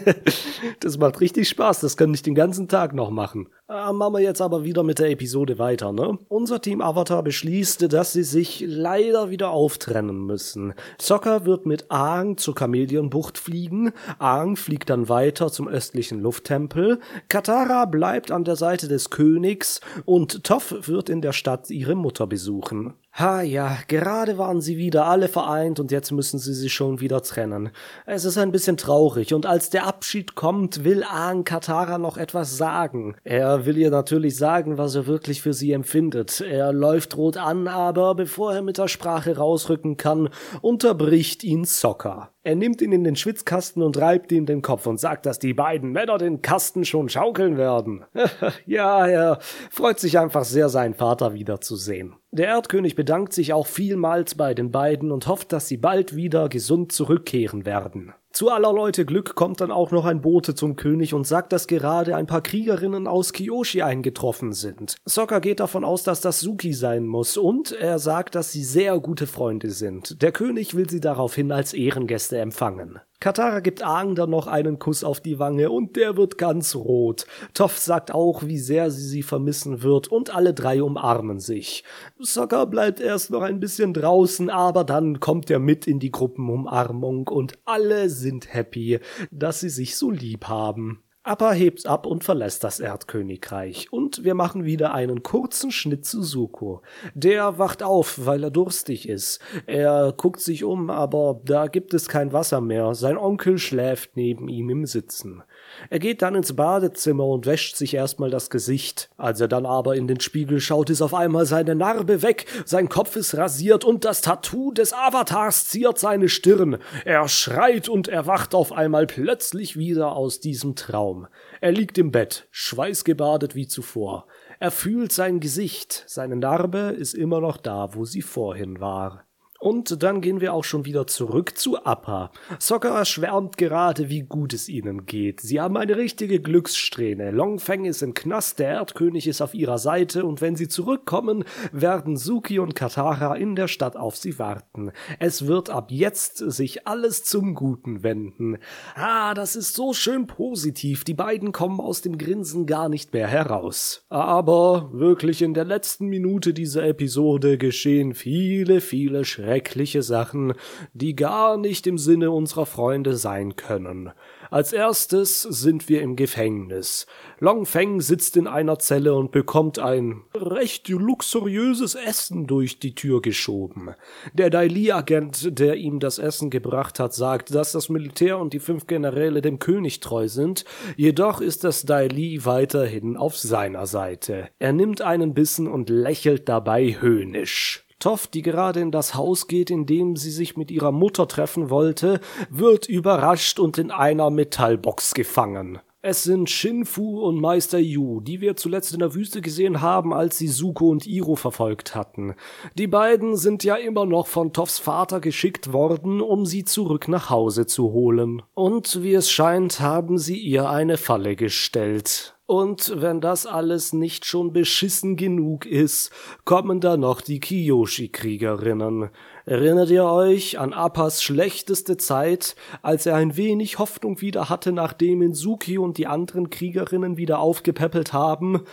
das 0.81 0.97
macht 0.97 1.21
richtig 1.21 1.47
Spaß, 1.47 1.79
das 1.79 1.95
kann 1.95 2.13
ich 2.13 2.21
den 2.21 2.35
ganzen 2.35 2.67
Tag 2.67 2.93
noch 2.93 3.11
machen. 3.11 3.47
Äh, 3.69 3.93
machen 3.93 4.13
wir 4.13 4.19
jetzt 4.19 4.41
aber 4.41 4.65
wieder 4.65 4.83
mit 4.83 4.99
der 4.99 5.09
Episode 5.09 5.57
weiter, 5.57 5.93
ne? 5.93 6.17
Unser 6.27 6.59
Team 6.59 6.81
Avatar 6.81 7.23
beschließt, 7.23 7.93
dass 7.93 8.11
sie 8.11 8.23
sich 8.23 8.63
leider 8.67 9.29
wieder 9.29 9.51
auftrennen 9.51 10.25
müssen. 10.25 10.73
Sokka 10.99 11.45
wird 11.45 11.65
mit 11.65 11.89
Aang 11.89 12.35
zur 12.35 12.55
Chameleonbucht 12.55 13.37
fliegen, 13.37 13.93
Aang 14.17 14.57
fliegt 14.57 14.89
dann 14.89 15.07
weiter 15.07 15.51
zum 15.51 15.67
östlichen 15.69 16.19
Lufttempel, 16.19 16.99
Katara 17.29 17.85
bleibt 17.85 18.31
an 18.31 18.43
der 18.43 18.57
Seite 18.57 18.89
des 18.89 19.11
Königs 19.11 19.79
und 20.03 20.43
Toph 20.43 20.75
wird 20.87 21.09
in 21.09 21.21
der 21.21 21.33
Stadt 21.33 21.69
ihre 21.69 21.95
Mutter 21.95 22.27
besuchen. 22.27 22.95
Ha 23.19 23.41
ja, 23.41 23.79
gerade 23.89 24.37
waren 24.37 24.61
sie 24.61 24.77
wieder 24.77 25.05
alle 25.05 25.27
vereint 25.27 25.81
und 25.81 25.91
jetzt 25.91 26.11
müssen 26.11 26.39
sie 26.39 26.53
sich 26.53 26.73
schon 26.73 27.01
wieder 27.01 27.21
trennen. 27.21 27.69
Es 28.05 28.23
ist 28.23 28.37
ein 28.37 28.53
bisschen 28.53 28.77
traurig 28.77 29.33
und 29.33 29.45
als 29.45 29.69
der 29.69 29.85
Abschied 29.85 30.35
kommt, 30.35 30.85
will 30.85 31.03
Aang 31.03 31.43
Katara 31.43 31.97
noch 31.97 32.15
etwas 32.15 32.55
sagen. 32.55 33.17
Er 33.25 33.65
will 33.65 33.77
ihr 33.77 33.91
natürlich 33.91 34.37
sagen, 34.37 34.77
was 34.77 34.95
er 34.95 35.05
wirklich 35.05 35.41
für 35.41 35.51
sie 35.51 35.73
empfindet. 35.73 36.39
Er 36.39 36.71
läuft 36.71 37.17
rot 37.17 37.35
an, 37.35 37.67
aber 37.67 38.15
bevor 38.15 38.53
er 38.53 38.61
mit 38.61 38.77
der 38.77 38.87
Sprache 38.87 39.35
rausrücken 39.35 39.97
kann, 39.97 40.29
unterbricht 40.61 41.43
ihn 41.43 41.65
Sokka. 41.65 42.31
Er 42.41 42.55
nimmt 42.55 42.81
ihn 42.81 42.93
in 42.93 43.03
den 43.03 43.17
Schwitzkasten 43.17 43.83
und 43.83 43.97
reibt 43.97 44.31
ihm 44.31 44.45
den 44.45 44.61
Kopf 44.61 44.87
und 44.87 44.97
sagt, 44.97 45.25
dass 45.25 45.39
die 45.39 45.53
beiden 45.53 45.91
Männer 45.91 46.17
den 46.17 46.41
Kasten 46.41 46.85
schon 46.85 47.09
schaukeln 47.09 47.57
werden. 47.57 48.05
ja, 48.65 49.05
er 49.05 49.39
freut 49.69 49.99
sich 49.99 50.17
einfach 50.17 50.45
sehr, 50.45 50.69
seinen 50.69 50.93
Vater 50.93 51.33
wiederzusehen. 51.33 52.15
Der 52.31 52.47
Erdkönig 52.47 52.95
bedankt 52.95 53.33
sich 53.33 53.51
auch 53.51 53.67
vielmals 53.67 54.35
bei 54.35 54.53
den 54.53 54.71
beiden 54.71 55.11
und 55.11 55.27
hofft, 55.27 55.51
dass 55.51 55.67
sie 55.67 55.77
bald 55.77 56.15
wieder 56.15 56.47
gesund 56.47 56.93
zurückkehren 56.93 57.65
werden. 57.65 58.13
Zu 58.39 58.51
aller 58.51 58.71
Leute 58.71 59.03
Glück 59.03 59.35
kommt 59.35 59.59
dann 59.59 59.69
auch 59.69 59.91
noch 59.91 60.05
ein 60.05 60.21
Bote 60.21 60.55
zum 60.55 60.77
König 60.77 61.13
und 61.13 61.27
sagt, 61.27 61.51
dass 61.51 61.67
gerade 61.67 62.15
ein 62.15 62.25
paar 62.25 62.39
Kriegerinnen 62.39 63.05
aus 63.05 63.33
Kyoshi 63.33 63.81
eingetroffen 63.81 64.53
sind. 64.53 64.95
Sokka 65.03 65.39
geht 65.39 65.59
davon 65.59 65.83
aus, 65.83 66.03
dass 66.03 66.21
das 66.21 66.39
Suki 66.39 66.71
sein 66.71 67.05
muss 67.05 67.35
und 67.35 67.73
er 67.73 67.99
sagt, 67.99 68.35
dass 68.35 68.53
sie 68.53 68.63
sehr 68.63 68.97
gute 69.01 69.27
Freunde 69.27 69.71
sind. 69.71 70.21
Der 70.21 70.31
König 70.31 70.73
will 70.73 70.89
sie 70.89 71.01
daraufhin 71.01 71.51
als 71.51 71.73
Ehrengäste 71.73 72.37
empfangen. 72.37 73.01
Katara 73.21 73.59
gibt 73.59 73.83
Aang 73.83 74.15
dann 74.15 74.29
noch 74.29 74.47
einen 74.47 74.79
Kuss 74.79 75.03
auf 75.03 75.19
die 75.19 75.39
Wange 75.39 75.71
und 75.71 75.97
der 75.97 76.15
wird 76.15 76.37
ganz 76.37 76.73
rot. 76.73 77.25
Toph 77.53 77.77
sagt 77.77 78.13
auch, 78.13 78.43
wie 78.43 78.57
sehr 78.57 78.91
sie 78.91 79.05
sie 79.05 79.23
vermissen 79.23 79.81
wird 79.81 80.07
und 80.07 80.33
alle 80.33 80.53
drei 80.53 80.81
umarmen 80.81 81.41
sich. 81.41 81.83
Sokka 82.17 82.63
bleibt 82.63 83.01
erst 83.01 83.29
noch 83.29 83.41
ein 83.41 83.59
bisschen 83.59 83.93
draußen, 83.93 84.49
aber 84.49 84.85
dann 84.85 85.19
kommt 85.19 85.51
er 85.51 85.59
mit 85.59 85.85
in 85.85 85.99
die 85.99 86.11
Gruppenumarmung 86.11 87.27
und 87.27 87.59
alle 87.65 88.09
sind 88.09 88.53
happy, 88.53 88.99
dass 89.31 89.59
sie 89.59 89.69
sich 89.69 89.97
so 89.97 90.11
lieb 90.11 90.45
haben. 90.47 91.03
Appa 91.23 91.51
hebt 91.51 91.85
ab 91.85 92.05
und 92.05 92.23
verlässt 92.23 92.63
das 92.63 92.79
Erdkönigreich. 92.79 93.91
Und 93.91 94.23
wir 94.23 94.35
machen 94.35 94.63
wieder 94.63 94.93
einen 94.93 95.21
kurzen 95.21 95.69
Schnitt 95.69 96.05
zu 96.05 96.23
Suko. 96.23 96.81
Der 97.13 97.57
wacht 97.57 97.83
auf, 97.83 98.25
weil 98.25 98.43
er 98.43 98.51
durstig 98.51 99.07
ist. 99.07 99.39
Er 99.65 100.13
guckt 100.15 100.39
sich 100.39 100.63
um, 100.63 100.89
aber 100.89 101.41
da 101.43 101.67
gibt 101.67 101.93
es 101.93 102.07
kein 102.07 102.31
Wasser 102.31 102.61
mehr. 102.61 102.95
Sein 102.95 103.17
Onkel 103.17 103.57
schläft 103.57 104.15
neben 104.15 104.47
ihm 104.47 104.69
im 104.69 104.85
Sitzen. 104.85 105.43
Er 105.89 105.99
geht 105.99 106.21
dann 106.21 106.35
ins 106.35 106.55
Badezimmer 106.55 107.25
und 107.25 107.45
wäscht 107.45 107.75
sich 107.75 107.93
erstmal 107.93 108.29
das 108.29 108.49
Gesicht. 108.49 109.09
Als 109.17 109.41
er 109.41 109.47
dann 109.47 109.65
aber 109.65 109.95
in 109.95 110.07
den 110.07 110.19
Spiegel 110.19 110.59
schaut, 110.59 110.89
ist 110.89 111.01
auf 111.01 111.13
einmal 111.13 111.45
seine 111.45 111.75
Narbe 111.75 112.21
weg, 112.21 112.45
sein 112.65 112.89
Kopf 112.89 113.15
ist 113.15 113.35
rasiert 113.35 113.83
und 113.83 114.05
das 114.05 114.21
Tattoo 114.21 114.71
des 114.71 114.93
Avatars 114.93 115.67
ziert 115.67 115.97
seine 115.99 116.29
Stirn. 116.29 116.77
Er 117.05 117.27
schreit 117.27 117.89
und 117.89 118.07
erwacht 118.07 118.53
auf 118.55 118.71
einmal 118.71 119.07
plötzlich 119.07 119.77
wieder 119.77 120.15
aus 120.15 120.39
diesem 120.39 120.75
Traum. 120.75 121.27
Er 121.61 121.71
liegt 121.71 121.97
im 121.97 122.11
Bett, 122.11 122.47
schweißgebadet 122.51 123.55
wie 123.55 123.67
zuvor. 123.67 124.27
Er 124.59 124.71
fühlt 124.71 125.11
sein 125.11 125.39
Gesicht, 125.39 126.03
seine 126.07 126.35
Narbe 126.35 126.95
ist 126.97 127.13
immer 127.13 127.39
noch 127.39 127.57
da, 127.57 127.95
wo 127.95 128.05
sie 128.05 128.21
vorhin 128.21 128.81
war. 128.81 129.28
Und 129.59 130.03
dann 130.03 130.21
gehen 130.21 130.39
wir 130.39 130.53
auch 130.53 130.63
schon 130.63 130.85
wieder 130.85 131.05
zurück 131.05 131.57
zu 131.57 131.83
Appa. 131.83 132.31
Sokka 132.59 133.03
schwärmt 133.03 133.57
gerade, 133.57 134.09
wie 134.09 134.21
gut 134.21 134.53
es 134.53 134.69
ihnen 134.69 135.05
geht. 135.05 135.41
Sie 135.41 135.59
haben 135.59 135.75
eine 135.75 135.97
richtige 135.97 136.39
Glückssträhne. 136.39 137.31
Longfeng 137.31 137.83
ist 137.83 138.01
im 138.01 138.13
Knast, 138.13 138.59
der 138.59 138.69
Erdkönig 138.69 139.27
ist 139.27 139.41
auf 139.41 139.53
ihrer 139.53 139.77
Seite 139.77 140.23
und 140.23 140.39
wenn 140.39 140.55
sie 140.55 140.69
zurückkommen, 140.69 141.43
werden 141.73 142.15
Suki 142.15 142.59
und 142.59 142.73
Katara 142.73 143.35
in 143.35 143.57
der 143.57 143.67
Stadt 143.67 143.97
auf 143.97 144.15
sie 144.15 144.39
warten. 144.39 144.93
Es 145.19 145.45
wird 145.45 145.69
ab 145.69 145.91
jetzt 145.91 146.37
sich 146.37 146.87
alles 146.87 147.25
zum 147.25 147.53
Guten 147.53 148.01
wenden. 148.01 148.59
Ah, 148.95 149.33
das 149.33 149.57
ist 149.57 149.75
so 149.75 149.91
schön 149.91 150.25
positiv. 150.25 151.03
Die 151.03 151.13
beiden 151.13 151.51
kommen 151.51 151.81
aus 151.81 152.01
dem 152.01 152.17
Grinsen 152.17 152.65
gar 152.65 152.87
nicht 152.87 153.11
mehr 153.11 153.27
heraus. 153.27 154.05
Aber 154.07 154.89
wirklich 154.93 155.41
in 155.41 155.53
der 155.53 155.65
letzten 155.65 156.07
Minute 156.07 156.53
dieser 156.53 156.85
Episode 156.85 157.57
geschehen 157.57 158.13
viele, 158.13 158.79
viele 158.79 159.25
Schrecken 159.25 159.48
schreckliche 159.49 160.03
Sachen, 160.03 160.53
die 160.93 161.15
gar 161.15 161.57
nicht 161.57 161.87
im 161.87 161.97
Sinne 161.97 162.29
unserer 162.29 162.67
Freunde 162.67 163.15
sein 163.15 163.55
können. 163.55 164.11
Als 164.51 164.73
erstes 164.73 165.41
sind 165.41 165.89
wir 165.89 166.01
im 166.01 166.15
Gefängnis. 166.15 167.07
Long 167.39 167.65
Feng 167.65 167.99
sitzt 167.99 168.37
in 168.37 168.45
einer 168.45 168.77
Zelle 168.77 169.15
und 169.15 169.31
bekommt 169.31 169.79
ein 169.79 170.21
recht 170.35 170.87
luxuriöses 170.87 171.95
Essen 171.95 172.45
durch 172.45 172.79
die 172.79 172.93
Tür 172.93 173.23
geschoben. 173.23 173.89
Der 174.33 174.51
Dai 174.51 174.67
Li-Agent, 174.67 175.59
der 175.59 175.77
ihm 175.77 175.99
das 175.99 176.19
Essen 176.19 176.51
gebracht 176.51 176.99
hat, 176.99 177.15
sagt, 177.15 177.53
dass 177.55 177.71
das 177.71 177.89
Militär 177.89 178.37
und 178.37 178.53
die 178.53 178.59
fünf 178.59 178.85
Generäle 178.85 179.41
dem 179.41 179.57
König 179.57 179.99
treu 179.99 180.27
sind, 180.27 180.63
jedoch 180.95 181.41
ist 181.41 181.63
das 181.63 181.85
Dai 181.85 182.07
Li 182.07 182.45
weiterhin 182.45 183.17
auf 183.17 183.35
seiner 183.35 183.87
Seite. 183.87 184.49
Er 184.59 184.73
nimmt 184.73 185.01
einen 185.01 185.33
Bissen 185.33 185.67
und 185.67 185.89
lächelt 185.89 186.47
dabei 186.49 186.97
höhnisch. 186.99 187.88
Toff, 187.99 188.27
die 188.27 188.41
gerade 188.41 188.79
in 188.79 188.91
das 188.91 189.13
Haus 189.13 189.47
geht, 189.47 189.69
in 189.69 189.85
dem 189.85 190.15
sie 190.15 190.31
sich 190.31 190.57
mit 190.57 190.71
ihrer 190.71 190.91
Mutter 190.91 191.27
treffen 191.27 191.69
wollte, 191.69 192.19
wird 192.49 192.87
überrascht 192.87 193.59
und 193.59 193.77
in 193.77 193.91
einer 193.91 194.29
Metallbox 194.29 195.13
gefangen. 195.13 195.79
Es 196.01 196.23
sind 196.23 196.49
Shinfu 196.49 197.19
und 197.19 197.41
Meister 197.41 197.77
Yu, 197.77 198.21
die 198.21 198.39
wir 198.39 198.55
zuletzt 198.55 198.93
in 198.93 198.99
der 198.99 199.15
Wüste 199.15 199.41
gesehen 199.41 199.81
haben, 199.81 200.13
als 200.13 200.37
sie 200.37 200.47
Suko 200.47 200.87
und 200.87 201.05
Iro 201.05 201.35
verfolgt 201.35 201.93
hatten. 201.93 202.35
Die 202.75 202.87
beiden 202.87 203.35
sind 203.35 203.65
ja 203.65 203.75
immer 203.75 204.05
noch 204.05 204.27
von 204.27 204.53
Toffs 204.53 204.79
Vater 204.79 205.19
geschickt 205.19 205.73
worden, 205.73 206.21
um 206.21 206.45
sie 206.45 206.63
zurück 206.63 207.09
nach 207.09 207.29
Hause 207.29 207.65
zu 207.65 207.91
holen. 207.91 208.41
Und 208.53 209.03
wie 209.03 209.13
es 209.13 209.29
scheint, 209.29 209.81
haben 209.81 210.17
sie 210.17 210.37
ihr 210.37 210.69
eine 210.69 210.95
Falle 210.95 211.35
gestellt. 211.35 212.38
Und 212.49 212.93
wenn 212.95 213.21
das 213.21 213.45
alles 213.45 213.93
nicht 213.93 214.25
schon 214.25 214.53
beschissen 214.53 215.15
genug 215.15 215.67
ist, 215.67 216.09
kommen 216.45 216.79
da 216.79 216.97
noch 216.97 217.21
die 217.21 217.39
Kiyoshi-Kriegerinnen. 217.39 219.11
Erinnert 219.45 219.91
ihr 219.91 220.05
euch 220.05 220.57
an 220.57 220.73
Appas 220.73 221.21
schlechteste 221.21 221.97
Zeit, 221.97 222.55
als 222.81 223.05
er 223.05 223.17
ein 223.17 223.37
wenig 223.37 223.77
Hoffnung 223.77 224.19
wieder 224.21 224.49
hatte, 224.49 224.71
nachdem 224.71 225.21
ihn 225.21 225.35
Suki 225.35 225.77
und 225.77 225.99
die 225.99 226.07
anderen 226.07 226.49
Kriegerinnen 226.49 227.17
wieder 227.17 227.37
aufgepäppelt 227.37 228.13
haben? 228.13 228.63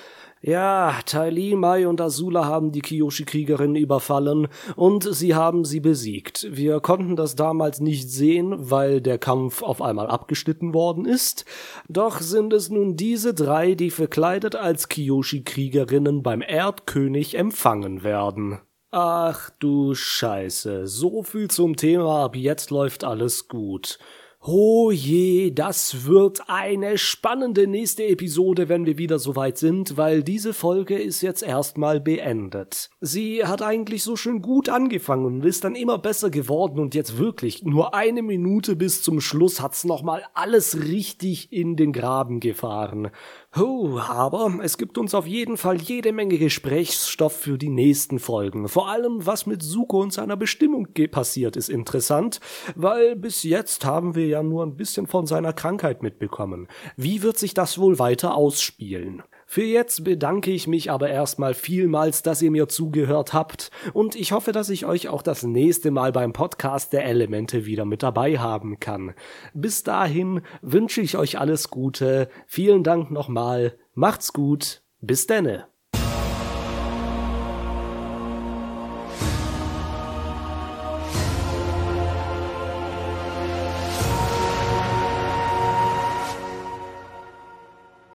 Ja, 0.42 1.00
Taili, 1.06 1.56
Mai 1.56 1.88
und 1.88 2.00
Azula 2.00 2.44
haben 2.44 2.70
die 2.70 2.82
Kiyoshi-Kriegerinnen 2.82 3.76
überfallen 3.76 4.48
und 4.76 5.02
sie 5.02 5.34
haben 5.34 5.64
sie 5.64 5.80
besiegt. 5.80 6.46
Wir 6.50 6.80
konnten 6.80 7.16
das 7.16 7.36
damals 7.36 7.80
nicht 7.80 8.10
sehen, 8.10 8.54
weil 8.70 9.00
der 9.00 9.18
Kampf 9.18 9.62
auf 9.62 9.80
einmal 9.80 10.08
abgeschnitten 10.08 10.74
worden 10.74 11.06
ist. 11.06 11.46
Doch 11.88 12.20
sind 12.20 12.52
es 12.52 12.68
nun 12.68 12.96
diese 12.96 13.32
drei, 13.32 13.74
die 13.74 13.90
verkleidet 13.90 14.56
als 14.56 14.88
Kiyoshi-Kriegerinnen 14.88 16.22
beim 16.22 16.42
Erdkönig 16.42 17.36
empfangen 17.36 18.04
werden. 18.04 18.60
Ach 18.90 19.50
du 19.58 19.94
Scheiße, 19.94 20.86
so 20.86 21.22
viel 21.22 21.50
zum 21.50 21.76
Thema, 21.76 22.24
ab 22.24 22.36
jetzt 22.36 22.70
läuft 22.70 23.04
alles 23.04 23.48
gut. 23.48 23.98
Oh 24.48 24.92
je, 24.92 25.50
das 25.50 26.06
wird 26.06 26.42
eine 26.46 26.98
spannende 26.98 27.66
nächste 27.66 28.04
Episode, 28.04 28.68
wenn 28.68 28.86
wir 28.86 28.96
wieder 28.96 29.18
soweit 29.18 29.58
sind, 29.58 29.96
weil 29.96 30.22
diese 30.22 30.54
Folge 30.54 30.96
ist 30.96 31.20
jetzt 31.20 31.42
erstmal 31.42 31.98
beendet. 31.98 32.90
Sie 33.00 33.44
hat 33.44 33.60
eigentlich 33.60 34.04
so 34.04 34.14
schön 34.14 34.42
gut 34.42 34.68
angefangen 34.68 35.24
und 35.24 35.44
ist 35.44 35.64
dann 35.64 35.74
immer 35.74 35.98
besser 35.98 36.30
geworden 36.30 36.78
und 36.78 36.94
jetzt 36.94 37.18
wirklich 37.18 37.64
nur 37.64 37.92
eine 37.92 38.22
Minute 38.22 38.76
bis 38.76 39.02
zum 39.02 39.20
Schluss 39.20 39.60
hat's 39.60 39.82
nochmal 39.82 40.22
alles 40.32 40.80
richtig 40.80 41.52
in 41.52 41.74
den 41.74 41.92
Graben 41.92 42.38
gefahren. 42.38 43.10
Oh, 43.58 43.98
aber 43.98 44.58
es 44.62 44.76
gibt 44.76 44.98
uns 44.98 45.14
auf 45.14 45.26
jeden 45.26 45.56
Fall 45.56 45.80
jede 45.80 46.12
Menge 46.12 46.36
Gesprächsstoff 46.36 47.34
für 47.34 47.56
die 47.56 47.70
nächsten 47.70 48.18
Folgen. 48.18 48.68
Vor 48.68 48.90
allem, 48.90 49.24
was 49.24 49.46
mit 49.46 49.62
Suko 49.62 50.02
und 50.02 50.12
seiner 50.12 50.36
Bestimmung 50.36 50.88
passiert, 51.10 51.56
ist 51.56 51.70
interessant, 51.70 52.40
weil 52.74 53.16
bis 53.16 53.44
jetzt 53.44 53.86
haben 53.86 54.14
wir 54.14 54.26
ja 54.26 54.42
nur 54.42 54.62
ein 54.62 54.76
bisschen 54.76 55.06
von 55.06 55.26
seiner 55.26 55.54
Krankheit 55.54 56.02
mitbekommen. 56.02 56.68
Wie 56.98 57.22
wird 57.22 57.38
sich 57.38 57.54
das 57.54 57.78
wohl 57.78 57.98
weiter 57.98 58.34
ausspielen? 58.34 59.22
Für 59.48 59.62
jetzt 59.62 60.02
bedanke 60.02 60.50
ich 60.50 60.66
mich 60.66 60.90
aber 60.90 61.08
erstmal 61.08 61.54
vielmals, 61.54 62.22
dass 62.22 62.42
ihr 62.42 62.50
mir 62.50 62.68
zugehört 62.68 63.32
habt 63.32 63.70
und 63.92 64.16
ich 64.16 64.32
hoffe, 64.32 64.50
dass 64.50 64.68
ich 64.68 64.86
euch 64.86 65.08
auch 65.08 65.22
das 65.22 65.44
nächste 65.44 65.92
Mal 65.92 66.10
beim 66.10 66.32
Podcast 66.32 66.92
der 66.92 67.04
Elemente 67.04 67.64
wieder 67.64 67.84
mit 67.84 68.02
dabei 68.02 68.38
haben 68.38 68.80
kann. 68.80 69.14
Bis 69.54 69.84
dahin 69.84 70.42
wünsche 70.62 71.00
ich 71.00 71.16
euch 71.16 71.38
alles 71.38 71.70
Gute, 71.70 72.28
vielen 72.46 72.82
Dank 72.82 73.12
nochmal, 73.12 73.78
macht's 73.94 74.32
gut, 74.32 74.82
bis 75.00 75.28
denne. 75.28 75.68